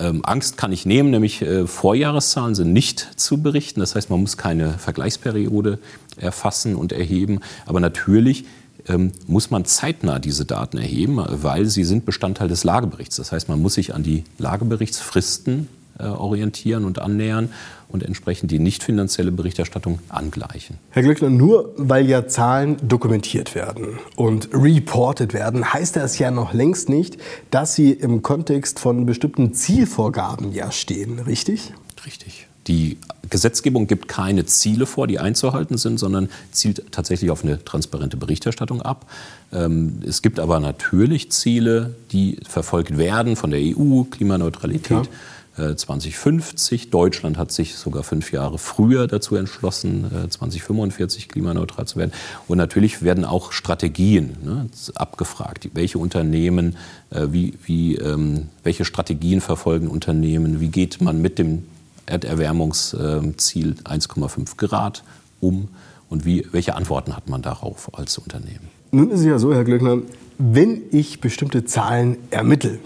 ähm, 0.00 0.24
Angst 0.24 0.56
kann 0.56 0.72
ich 0.72 0.86
nehmen, 0.86 1.10
nämlich 1.10 1.42
äh, 1.42 1.66
Vorjahreszahlen 1.66 2.54
sind 2.54 2.72
nicht 2.72 3.08
zu 3.16 3.42
berichten. 3.42 3.80
Das 3.80 3.94
heißt, 3.94 4.10
man 4.10 4.20
muss 4.20 4.36
keine 4.36 4.78
Vergleichsperiode 4.78 5.78
erfassen 6.16 6.74
und 6.74 6.92
erheben. 6.92 7.40
Aber 7.66 7.80
natürlich 7.80 8.46
ähm, 8.88 9.12
muss 9.26 9.50
man 9.50 9.64
zeitnah 9.64 10.18
diese 10.18 10.44
Daten 10.44 10.78
erheben, 10.78 11.22
weil 11.28 11.66
sie 11.66 11.84
sind 11.84 12.04
Bestandteil 12.06 12.48
des 12.48 12.64
Lageberichts. 12.64 13.16
Das 13.16 13.32
heißt, 13.32 13.48
man 13.48 13.60
muss 13.60 13.74
sich 13.74 13.94
an 13.94 14.02
die 14.02 14.24
Lageberichtsfristen 14.38 15.68
äh, 15.98 16.04
orientieren 16.04 16.84
und 16.84 16.98
annähern 16.98 17.50
und 17.92 18.02
entsprechend 18.02 18.50
die 18.50 18.58
nicht 18.58 18.82
finanzielle 18.82 19.32
Berichterstattung 19.32 19.98
angleichen. 20.08 20.78
Herr 20.90 21.02
Glöckner, 21.02 21.30
nur 21.30 21.74
weil 21.76 22.08
ja 22.08 22.26
Zahlen 22.26 22.76
dokumentiert 22.82 23.54
werden 23.54 23.98
und 24.16 24.48
reported 24.52 25.34
werden, 25.34 25.72
heißt 25.72 25.96
das 25.96 26.18
ja 26.18 26.30
noch 26.30 26.52
längst 26.52 26.88
nicht, 26.88 27.18
dass 27.50 27.74
sie 27.74 27.92
im 27.92 28.22
Kontext 28.22 28.78
von 28.78 29.06
bestimmten 29.06 29.54
Zielvorgaben 29.54 30.52
ja 30.52 30.70
stehen, 30.72 31.18
richtig? 31.18 31.72
Richtig. 32.06 32.46
Die 32.66 32.98
Gesetzgebung 33.28 33.86
gibt 33.86 34.06
keine 34.06 34.44
Ziele 34.44 34.86
vor, 34.86 35.06
die 35.06 35.18
einzuhalten 35.18 35.78
sind, 35.78 35.98
sondern 35.98 36.28
zielt 36.52 36.92
tatsächlich 36.92 37.30
auf 37.30 37.42
eine 37.42 37.64
transparente 37.64 38.16
Berichterstattung 38.16 38.82
ab. 38.82 39.06
Ähm, 39.52 40.00
es 40.06 40.20
gibt 40.20 40.38
aber 40.38 40.60
natürlich 40.60 41.32
Ziele, 41.32 41.94
die 42.12 42.38
verfolgt 42.46 42.98
werden 42.98 43.36
von 43.36 43.50
der 43.50 43.60
EU, 43.60 44.02
Klimaneutralität. 44.04 45.06
Ja 45.06 45.12
2050. 45.56 46.86
Äh, 46.86 46.90
Deutschland 46.90 47.38
hat 47.38 47.52
sich 47.52 47.74
sogar 47.74 48.02
fünf 48.02 48.32
Jahre 48.32 48.58
früher 48.58 49.06
dazu 49.06 49.36
entschlossen, 49.36 50.10
2045 50.30 51.24
äh, 51.24 51.28
klimaneutral 51.28 51.86
zu 51.86 51.98
werden. 51.98 52.12
Und 52.48 52.58
natürlich 52.58 53.02
werden 53.02 53.24
auch 53.24 53.52
Strategien 53.52 54.36
ne, 54.44 54.66
abgefragt. 54.94 55.70
Welche 55.74 55.98
Unternehmen, 55.98 56.76
äh, 57.10 57.26
wie, 57.30 57.54
wie, 57.64 57.96
ähm, 57.96 58.48
welche 58.62 58.84
Strategien 58.84 59.40
verfolgen 59.40 59.88
Unternehmen? 59.88 60.60
Wie 60.60 60.68
geht 60.68 61.00
man 61.00 61.20
mit 61.20 61.38
dem 61.38 61.64
Erderwärmungsziel 62.06 63.74
1,5 63.84 64.56
Grad 64.56 65.02
um? 65.40 65.68
Und 66.08 66.24
wie, 66.24 66.46
welche 66.50 66.74
Antworten 66.74 67.16
hat 67.16 67.28
man 67.28 67.42
darauf 67.42 67.96
als 67.96 68.18
Unternehmen? 68.18 68.68
Nun 68.90 69.10
ist 69.10 69.20
es 69.20 69.26
ja 69.26 69.38
so, 69.38 69.54
Herr 69.54 69.62
Glöckner, 69.62 69.98
wenn 70.38 70.82
ich 70.90 71.20
bestimmte 71.20 71.64
Zahlen 71.64 72.16
ermittle, 72.30 72.78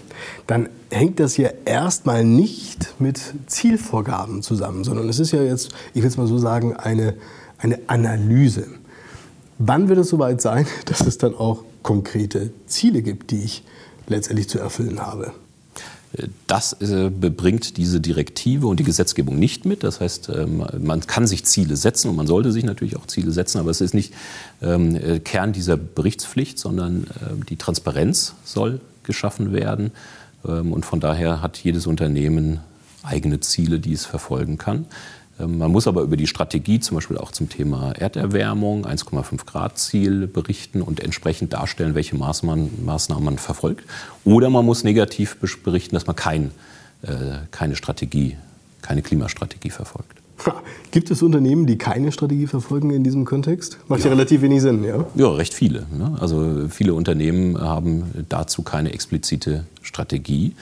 dann 0.46 0.68
hängt 0.94 1.20
das 1.20 1.36
ja 1.36 1.50
erstmal 1.64 2.24
nicht 2.24 2.94
mit 2.98 3.20
Zielvorgaben 3.46 4.42
zusammen, 4.42 4.84
sondern 4.84 5.08
es 5.08 5.18
ist 5.18 5.32
ja 5.32 5.42
jetzt, 5.42 5.70
ich 5.92 6.02
will 6.02 6.08
es 6.08 6.16
mal 6.16 6.26
so 6.26 6.38
sagen, 6.38 6.74
eine, 6.74 7.14
eine 7.58 7.80
Analyse. 7.86 8.66
Wann 9.58 9.88
wird 9.88 9.98
es 9.98 10.08
soweit 10.08 10.40
sein, 10.40 10.66
dass 10.86 11.00
es 11.00 11.18
dann 11.18 11.34
auch 11.34 11.64
konkrete 11.82 12.50
Ziele 12.66 13.02
gibt, 13.02 13.30
die 13.30 13.42
ich 13.42 13.64
letztendlich 14.06 14.48
zu 14.48 14.58
erfüllen 14.58 15.00
habe? 15.00 15.32
Das 16.46 16.74
äh, 16.74 17.10
bringt 17.10 17.76
diese 17.76 18.00
Direktive 18.00 18.68
und 18.68 18.78
die 18.78 18.84
Gesetzgebung 18.84 19.36
nicht 19.36 19.64
mit. 19.64 19.82
Das 19.82 19.98
heißt, 19.98 20.28
ähm, 20.28 20.64
man 20.80 21.00
kann 21.00 21.26
sich 21.26 21.44
Ziele 21.44 21.76
setzen 21.76 22.08
und 22.08 22.14
man 22.14 22.28
sollte 22.28 22.52
sich 22.52 22.62
natürlich 22.62 22.96
auch 22.96 23.06
Ziele 23.06 23.32
setzen, 23.32 23.58
aber 23.58 23.70
es 23.70 23.80
ist 23.80 23.94
nicht 23.94 24.14
ähm, 24.62 24.94
äh, 24.94 25.18
Kern 25.18 25.52
dieser 25.52 25.76
Berichtspflicht, 25.76 26.56
sondern 26.56 27.04
äh, 27.04 27.44
die 27.48 27.56
Transparenz 27.56 28.34
soll 28.44 28.80
geschaffen 29.02 29.52
werden. 29.52 29.90
Ähm, 30.46 30.72
und 30.72 30.84
von 30.84 31.00
daher 31.00 31.42
hat 31.42 31.58
jedes 31.58 31.86
Unternehmen 31.86 32.60
eigene 33.02 33.40
Ziele, 33.40 33.80
die 33.80 33.92
es 33.92 34.06
verfolgen 34.06 34.58
kann. 34.58 34.86
Ähm, 35.38 35.58
man 35.58 35.70
muss 35.70 35.86
aber 35.86 36.02
über 36.02 36.16
die 36.16 36.26
Strategie 36.26 36.80
zum 36.80 36.96
Beispiel 36.96 37.18
auch 37.18 37.32
zum 37.32 37.48
Thema 37.48 37.92
Erderwärmung, 37.92 38.86
1,5 38.86 39.44
Grad 39.46 39.78
Ziel 39.78 40.26
berichten 40.26 40.82
und 40.82 41.00
entsprechend 41.00 41.52
darstellen, 41.52 41.94
welche 41.94 42.16
Maßnahmen, 42.16 42.84
man 42.84 43.38
verfolgt. 43.38 43.84
Oder 44.24 44.50
man 44.50 44.64
muss 44.64 44.84
negativ 44.84 45.36
berichten, 45.62 45.94
dass 45.94 46.06
man 46.06 46.16
kein, 46.16 46.50
äh, 47.02 47.38
keine 47.50 47.76
Strategie, 47.76 48.36
keine 48.82 49.02
Klimastrategie 49.02 49.70
verfolgt. 49.70 50.23
Gibt 50.90 51.10
es 51.10 51.22
Unternehmen, 51.22 51.66
die 51.66 51.78
keine 51.78 52.12
Strategie 52.12 52.46
verfolgen 52.46 52.90
in 52.90 53.04
diesem 53.04 53.24
Kontext? 53.24 53.78
Macht 53.88 54.00
ja, 54.00 54.06
ja 54.06 54.12
relativ 54.12 54.42
wenig 54.42 54.62
Sinn, 54.62 54.84
ja? 54.84 55.04
Ja, 55.14 55.30
recht 55.30 55.54
viele. 55.54 55.86
Ne? 55.96 56.16
Also 56.20 56.68
viele 56.68 56.94
Unternehmen 56.94 57.60
haben 57.60 58.04
dazu 58.28 58.62
keine 58.62 58.92
explizite 58.92 59.64
Strategie. 59.82 60.54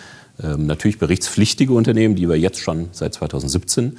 Ähm, 0.42 0.66
natürlich 0.66 0.98
berichtspflichtige 0.98 1.72
Unternehmen, 1.72 2.14
die 2.14 2.28
wir 2.28 2.38
jetzt 2.38 2.58
schon 2.58 2.88
seit 2.92 3.14
2017 3.14 3.98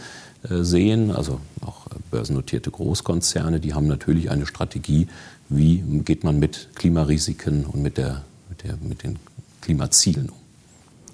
äh, 0.50 0.64
sehen, 0.64 1.12
also 1.12 1.40
auch 1.62 1.88
börsennotierte 2.12 2.72
Großkonzerne, 2.72 3.60
die 3.60 3.74
haben 3.74 3.88
natürlich 3.88 4.30
eine 4.30 4.46
Strategie, 4.46 5.08
wie 5.50 5.84
geht 6.04 6.24
man 6.24 6.40
mit 6.40 6.70
Klimarisiken 6.76 7.66
und 7.66 7.82
mit, 7.82 7.98
der, 7.98 8.24
mit, 8.50 8.64
der, 8.64 8.78
mit 8.82 9.04
den 9.04 9.18
Klimazielen 9.62 10.30
um. 10.30 10.43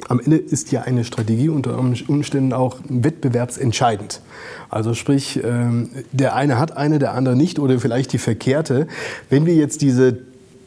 Am 0.08 0.20
Ende 0.20 0.38
ist 0.38 0.72
ja 0.72 0.82
eine 0.82 1.04
Strategie 1.04 1.50
unter 1.50 1.78
Umständen 1.78 2.54
auch 2.54 2.78
wettbewerbsentscheidend. 2.88 4.22
Also 4.70 4.94
sprich, 4.94 5.40
ähm, 5.44 5.90
der 6.12 6.36
eine 6.36 6.58
hat 6.58 6.78
eine, 6.78 7.00
der 7.00 7.14
andere 7.14 7.36
nicht 7.36 7.60
oder 7.60 7.80
vielleicht 7.80 8.14
die 8.14 8.18
verkehrte. 8.18 8.88
Wenn 9.30 9.46
wir 9.46 9.56
jetzt 9.56 9.82
diese 9.82 10.20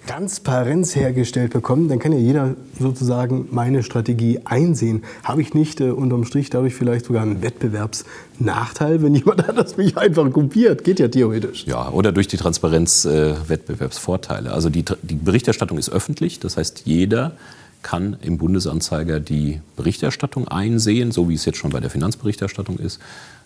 Transparenz 0.07 0.97
hergestellt 0.97 1.53
bekommen, 1.53 1.89
dann 1.89 2.01
kann 2.01 2.13
ja 2.13 2.19
jeder 2.19 2.57
sozusagen 2.79 3.49
meine 3.53 3.85
Strategie 3.85 4.41
einsehen. 4.45 5.05
Habe 5.23 5.43
ich 5.43 5.55
nicht 5.55 5.81
äh, 5.81 5.91
unterm 5.91 6.25
Strich 6.25 6.51
dadurch 6.51 6.75
vielleicht 6.75 7.07
sogar 7.07 7.23
einen 7.23 7.43
Wettbewerbsnachteil, 7.43 9.03
wenn 9.03 9.15
jemand 9.15 9.49
anders 9.49 9.77
mich 9.77 9.97
einfach 9.97 10.31
kopiert? 10.33 10.83
Geht 10.83 10.99
ja 10.99 11.07
theoretisch. 11.07 11.67
Ja, 11.67 11.91
oder 11.91 12.11
durch 12.11 12.27
die 12.27 12.37
Transparenz 12.37 13.05
äh, 13.05 13.35
Wettbewerbsvorteile. 13.49 14.53
Also 14.53 14.71
die, 14.71 14.85
die 15.03 15.15
Berichterstattung 15.15 15.79
ist 15.79 15.91
öffentlich, 15.91 16.41
das 16.41 16.57
heißt 16.57 16.83
jeder 16.85 17.37
kann 17.83 18.17
im 18.23 18.39
Bundesanzeiger 18.39 19.21
die 19.21 19.61
Berichterstattung 19.77 20.49
einsehen, 20.49 21.13
so 21.13 21.29
wie 21.29 21.35
es 21.35 21.45
jetzt 21.45 21.59
schon 21.59 21.71
bei 21.71 21.81
der 21.81 21.91
Finanzberichterstattung 21.91 22.79
ist. 22.79 23.01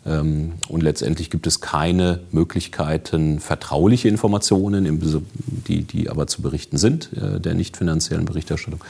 Ähm, 0.04 0.52
und 0.68 0.82
letztendlich 0.82 1.30
gibt 1.30 1.46
es 1.46 1.60
keine 1.60 2.20
Möglichkeiten, 2.30 3.40
vertrauliche 3.40 4.08
Informationen, 4.08 5.00
die, 5.66 5.82
die 5.82 6.10
aber 6.10 6.26
zu 6.26 6.42
berichten 6.42 6.76
sind, 6.76 7.10
äh, 7.14 7.40
der 7.40 7.54
nicht 7.54 7.76
finanziellen 7.76 8.24
Berichterstattung, 8.24 8.80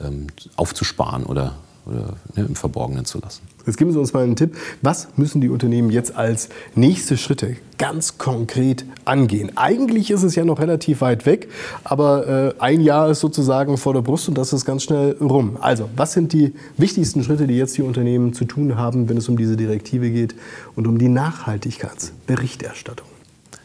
ähm, 0.00 0.26
aufzusparen 0.56 1.24
oder 1.24 1.54
oder 1.86 2.16
ne, 2.34 2.44
im 2.44 2.56
Verborgenen 2.56 3.04
zu 3.04 3.20
lassen. 3.20 3.42
Jetzt 3.66 3.78
geben 3.78 3.90
Sie 3.90 3.98
uns 3.98 4.12
mal 4.12 4.22
einen 4.22 4.36
Tipp. 4.36 4.56
Was 4.80 5.08
müssen 5.16 5.40
die 5.40 5.48
Unternehmen 5.48 5.90
jetzt 5.90 6.14
als 6.14 6.50
nächste 6.76 7.16
Schritte 7.16 7.56
ganz 7.78 8.16
konkret 8.16 8.84
angehen? 9.04 9.50
Eigentlich 9.56 10.12
ist 10.12 10.22
es 10.22 10.36
ja 10.36 10.44
noch 10.44 10.60
relativ 10.60 11.00
weit 11.00 11.26
weg, 11.26 11.48
aber 11.82 12.28
äh, 12.28 12.54
ein 12.60 12.80
Jahr 12.80 13.10
ist 13.10 13.18
sozusagen 13.18 13.76
vor 13.76 13.92
der 13.92 14.02
Brust 14.02 14.28
und 14.28 14.38
das 14.38 14.52
ist 14.52 14.64
ganz 14.64 14.84
schnell 14.84 15.16
rum. 15.20 15.56
Also, 15.60 15.88
was 15.96 16.12
sind 16.12 16.32
die 16.32 16.52
wichtigsten 16.78 17.24
Schritte, 17.24 17.48
die 17.48 17.54
jetzt 17.54 17.76
die 17.76 17.82
Unternehmen 17.82 18.34
zu 18.34 18.44
tun 18.44 18.76
haben, 18.76 19.08
wenn 19.08 19.16
es 19.16 19.28
um 19.28 19.36
diese 19.36 19.56
Direktive 19.56 20.10
geht 20.10 20.36
und 20.76 20.86
um 20.86 20.98
die 20.98 21.08
Nachhaltigkeitsberichterstattung? 21.08 23.08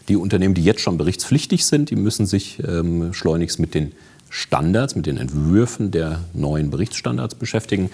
Die 0.09 0.15
Unternehmen, 0.15 0.55
die 0.55 0.63
jetzt 0.63 0.81
schon 0.81 0.97
berichtspflichtig 0.97 1.63
sind, 1.63 1.91
die 1.91 1.95
müssen 1.95 2.25
sich 2.25 2.57
ähm, 2.67 3.13
schleunigst 3.13 3.59
mit 3.59 3.75
den 3.75 3.91
Standards, 4.31 4.95
mit 4.95 5.05
den 5.05 5.17
Entwürfen 5.17 5.91
der 5.91 6.21
neuen 6.33 6.71
Berichtsstandards 6.71 7.35
beschäftigen, 7.35 7.91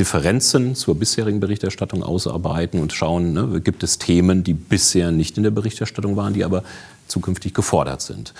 Differenzen 0.00 0.74
zur 0.74 0.98
bisherigen 0.98 1.40
Berichterstattung 1.40 2.02
ausarbeiten 2.02 2.80
und 2.80 2.94
schauen, 2.94 3.34
ne, 3.34 3.60
gibt 3.60 3.82
es 3.82 3.98
Themen, 3.98 4.42
die 4.42 4.54
bisher 4.54 5.12
nicht 5.12 5.36
in 5.36 5.42
der 5.42 5.50
Berichterstattung 5.50 6.16
waren, 6.16 6.32
die 6.32 6.42
aber 6.42 6.64
zukünftig 7.06 7.52
gefordert 7.52 8.00
sind. 8.00 8.32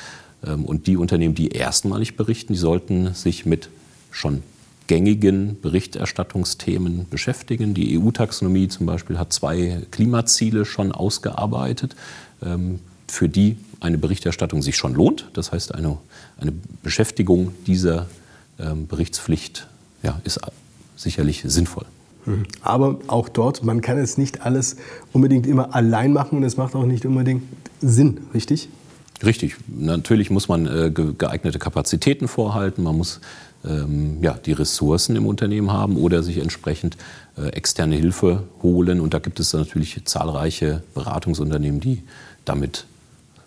Ähm, 0.43 0.65
und 0.65 0.87
die 0.87 0.97
Unternehmen, 0.97 1.35
die 1.35 1.49
erstmalig 1.49 2.17
berichten, 2.17 2.55
die 2.55 2.59
sollten 2.59 3.13
sich 3.13 3.45
mit 3.45 3.69
schon 4.11 4.43
gängigen 4.87 5.61
Berichterstattungsthemen 5.61 7.07
beschäftigen. 7.11 7.75
Die 7.75 8.01
EU-Taxonomie 8.01 8.69
zum 8.69 8.87
Beispiel 8.87 9.19
hat 9.19 9.35
zwei 9.35 9.83
Klimaziele 9.91 10.65
schon 10.65 10.93
ausgearbeitet, 10.93 11.95
ähm, 12.43 12.81
für 13.07 13.29
die 13.29 13.59
eine 13.81 13.99
Berichterstattung 13.99 14.63
sich 14.63 14.79
schon 14.79 14.95
lohnt. 14.95 15.29
Das 15.35 15.53
heißt, 15.53 15.75
eine, 15.75 15.99
eine 16.39 16.55
Beschäftigung 16.83 17.53
dieser 17.67 18.07
ähm, 18.59 18.87
Berichtspflicht 18.87 19.67
ja, 20.03 20.23
ist 20.25 20.41
sicherlich 21.01 21.43
sinnvoll. 21.47 21.87
Mhm. 22.27 22.45
Aber 22.63 22.99
auch 23.07 23.29
dort, 23.29 23.65
man 23.65 23.81
kann 23.81 23.99
es 23.99 24.19
nicht 24.19 24.43
alles 24.43 24.77
unbedingt 25.13 25.47
immer 25.47 25.75
allein 25.75 26.13
machen 26.13 26.39
und 26.39 26.45
es 26.45 26.57
macht 26.57 26.75
auch 26.75 26.87
nicht 26.87 27.07
unbedingt 27.07 27.43
Sinn, 27.81 28.21
richtig? 28.35 28.69
Richtig. 29.25 29.57
Natürlich 29.69 30.31
muss 30.31 30.49
man 30.49 30.67
äh, 30.67 30.91
geeignete 30.91 31.59
Kapazitäten 31.59 32.27
vorhalten. 32.27 32.83
Man 32.83 32.97
muss 32.97 33.21
ähm, 33.65 34.19
ja, 34.23 34.33
die 34.33 34.53
Ressourcen 34.53 35.15
im 35.17 35.27
Unternehmen 35.27 35.71
haben 35.71 35.97
oder 35.97 36.23
sich 36.23 36.39
entsprechend 36.39 36.97
äh, 37.37 37.49
externe 37.49 37.97
Hilfe 37.97 38.45
holen. 38.63 39.01
Und 39.01 39.13
da 39.13 39.19
gibt 39.19 39.39
es 39.41 39.53
natürlich 39.53 40.03
zahlreiche 40.05 40.83
Beratungsunternehmen, 40.95 41.81
die 41.81 42.03
damit 42.47 42.87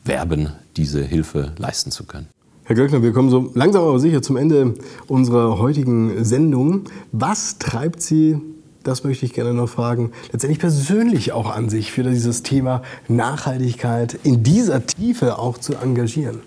werben, 0.05 0.49
diese 0.77 1.03
Hilfe 1.03 1.53
leisten 1.57 1.91
zu 1.91 2.03
können. 2.03 2.27
Herr 2.65 2.77
Göckner, 2.77 3.03
wir 3.03 3.11
kommen 3.11 3.29
so 3.29 3.51
langsam 3.55 3.83
aber 3.83 3.99
sicher 3.99 4.21
zum 4.21 4.37
Ende 4.37 4.75
unserer 5.07 5.57
heutigen 5.57 6.23
Sendung. 6.23 6.83
Was 7.11 7.57
treibt 7.57 8.01
Sie, 8.01 8.37
das 8.83 9.03
möchte 9.03 9.25
ich 9.25 9.33
gerne 9.33 9.53
noch 9.53 9.67
fragen, 9.67 10.11
letztendlich 10.31 10.59
persönlich 10.59 11.33
auch 11.33 11.53
an 11.53 11.67
sich 11.67 11.91
für 11.91 12.03
dieses 12.03 12.41
Thema 12.41 12.81
Nachhaltigkeit 13.09 14.17
in 14.23 14.43
dieser 14.43 14.85
Tiefe 14.85 15.39
auch 15.39 15.57
zu 15.57 15.75
engagieren? 15.75 16.39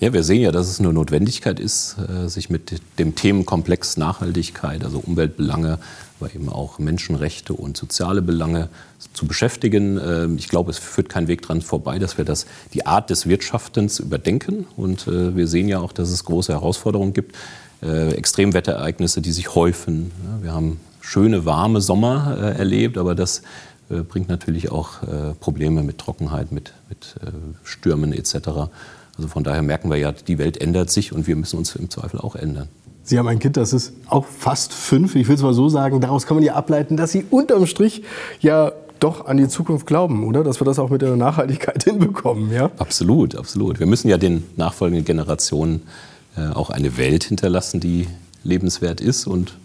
Ja, 0.00 0.12
wir 0.12 0.22
sehen 0.22 0.42
ja, 0.42 0.52
dass 0.52 0.68
es 0.68 0.80
eine 0.80 0.92
Notwendigkeit 0.92 1.58
ist, 1.58 1.96
äh, 1.98 2.28
sich 2.28 2.50
mit 2.50 2.82
dem 2.98 3.14
Themenkomplex 3.14 3.96
Nachhaltigkeit, 3.96 4.84
also 4.84 4.98
Umweltbelange, 4.98 5.78
aber 6.20 6.34
eben 6.34 6.50
auch 6.50 6.78
Menschenrechte 6.78 7.54
und 7.54 7.78
soziale 7.78 8.20
Belange 8.20 8.68
zu 9.16 9.26
beschäftigen. 9.26 9.98
Ähm, 9.98 10.36
ich 10.38 10.48
glaube, 10.48 10.70
es 10.70 10.78
führt 10.78 11.08
kein 11.08 11.26
Weg 11.26 11.42
dran 11.42 11.62
vorbei, 11.62 11.98
dass 11.98 12.18
wir 12.18 12.24
das, 12.24 12.46
die 12.74 12.86
Art 12.86 13.10
des 13.10 13.26
Wirtschaftens 13.26 13.98
überdenken. 13.98 14.66
Und 14.76 15.08
äh, 15.08 15.34
wir 15.34 15.48
sehen 15.48 15.68
ja 15.68 15.80
auch, 15.80 15.92
dass 15.92 16.10
es 16.10 16.24
große 16.24 16.52
Herausforderungen 16.52 17.14
gibt. 17.14 17.34
Äh, 17.82 18.12
Extremwetterereignisse, 18.12 19.20
die 19.20 19.32
sich 19.32 19.54
häufen. 19.54 20.12
Wir 20.42 20.52
haben 20.52 20.80
schöne, 21.00 21.44
warme 21.44 21.80
Sommer 21.80 22.54
erlebt, 22.58 22.98
aber 22.98 23.14
das 23.14 23.42
bringt 23.88 24.28
natürlich 24.28 24.72
auch 24.72 24.94
Probleme 25.38 25.84
mit 25.84 25.98
Trockenheit, 25.98 26.50
mit, 26.50 26.72
mit 26.88 27.14
Stürmen 27.62 28.12
etc. 28.12 28.34
Also 29.16 29.28
von 29.28 29.44
daher 29.44 29.62
merken 29.62 29.88
wir 29.88 29.98
ja, 29.98 30.10
die 30.10 30.38
Welt 30.38 30.60
ändert 30.60 30.90
sich 30.90 31.12
und 31.12 31.28
wir 31.28 31.36
müssen 31.36 31.58
uns 31.58 31.76
im 31.76 31.88
Zweifel 31.90 32.18
auch 32.18 32.34
ändern. 32.34 32.66
Sie 33.04 33.20
haben 33.20 33.28
ein 33.28 33.38
Kind, 33.38 33.56
das 33.56 33.72
ist 33.72 33.92
auch 34.08 34.26
fast 34.26 34.72
fünf. 34.72 35.14
Ich 35.14 35.28
will 35.28 35.36
es 35.36 35.42
mal 35.42 35.54
so 35.54 35.68
sagen, 35.68 36.00
daraus 36.00 36.26
kann 36.26 36.36
man 36.36 36.42
ja 36.42 36.54
ableiten, 36.54 36.96
dass 36.96 37.12
Sie 37.12 37.24
unterm 37.30 37.66
Strich 37.66 38.02
ja 38.40 38.72
doch 39.06 39.26
an 39.26 39.36
die 39.36 39.48
Zukunft 39.48 39.86
glauben, 39.86 40.24
oder? 40.24 40.42
Dass 40.42 40.60
wir 40.60 40.64
das 40.64 40.78
auch 40.78 40.90
mit 40.90 41.02
der 41.02 41.16
Nachhaltigkeit 41.16 41.82
hinbekommen, 41.84 42.52
ja? 42.52 42.70
Absolut, 42.78 43.36
absolut. 43.36 43.78
Wir 43.78 43.86
müssen 43.86 44.08
ja 44.08 44.18
den 44.18 44.44
nachfolgenden 44.56 45.04
Generationen 45.04 45.82
äh, 46.36 46.48
auch 46.48 46.70
eine 46.70 46.96
Welt 46.96 47.24
hinterlassen, 47.24 47.80
die 47.80 48.08
lebenswert 48.42 49.00
ist 49.00 49.26
und 49.26 49.56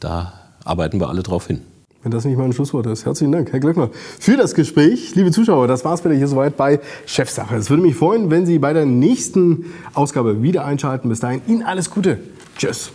da 0.00 0.32
arbeiten 0.64 1.00
wir 1.00 1.08
alle 1.08 1.22
drauf 1.22 1.48
hin 1.48 1.60
wenn 2.02 2.10
das 2.10 2.24
nicht 2.24 2.36
mein 2.36 2.52
Schlusswort 2.52 2.86
ist. 2.86 3.06
Herzlichen 3.06 3.30
Dank, 3.30 3.52
Herr 3.52 3.60
Glöckner, 3.60 3.90
für 4.18 4.36
das 4.36 4.54
Gespräch. 4.54 5.14
Liebe 5.14 5.30
Zuschauer, 5.30 5.68
das 5.68 5.84
war 5.84 5.94
es 5.94 6.04
wieder 6.04 6.16
hier 6.16 6.26
soweit 6.26 6.56
bei 6.56 6.80
Chefsache. 7.06 7.54
Es 7.54 7.70
würde 7.70 7.84
mich 7.84 7.94
freuen, 7.94 8.28
wenn 8.28 8.44
Sie 8.44 8.58
bei 8.58 8.72
der 8.72 8.86
nächsten 8.86 9.66
Ausgabe 9.94 10.42
wieder 10.42 10.64
einschalten. 10.64 11.08
Bis 11.08 11.20
dahin 11.20 11.42
Ihnen 11.46 11.62
alles 11.62 11.90
Gute. 11.90 12.18
Tschüss. 12.58 12.90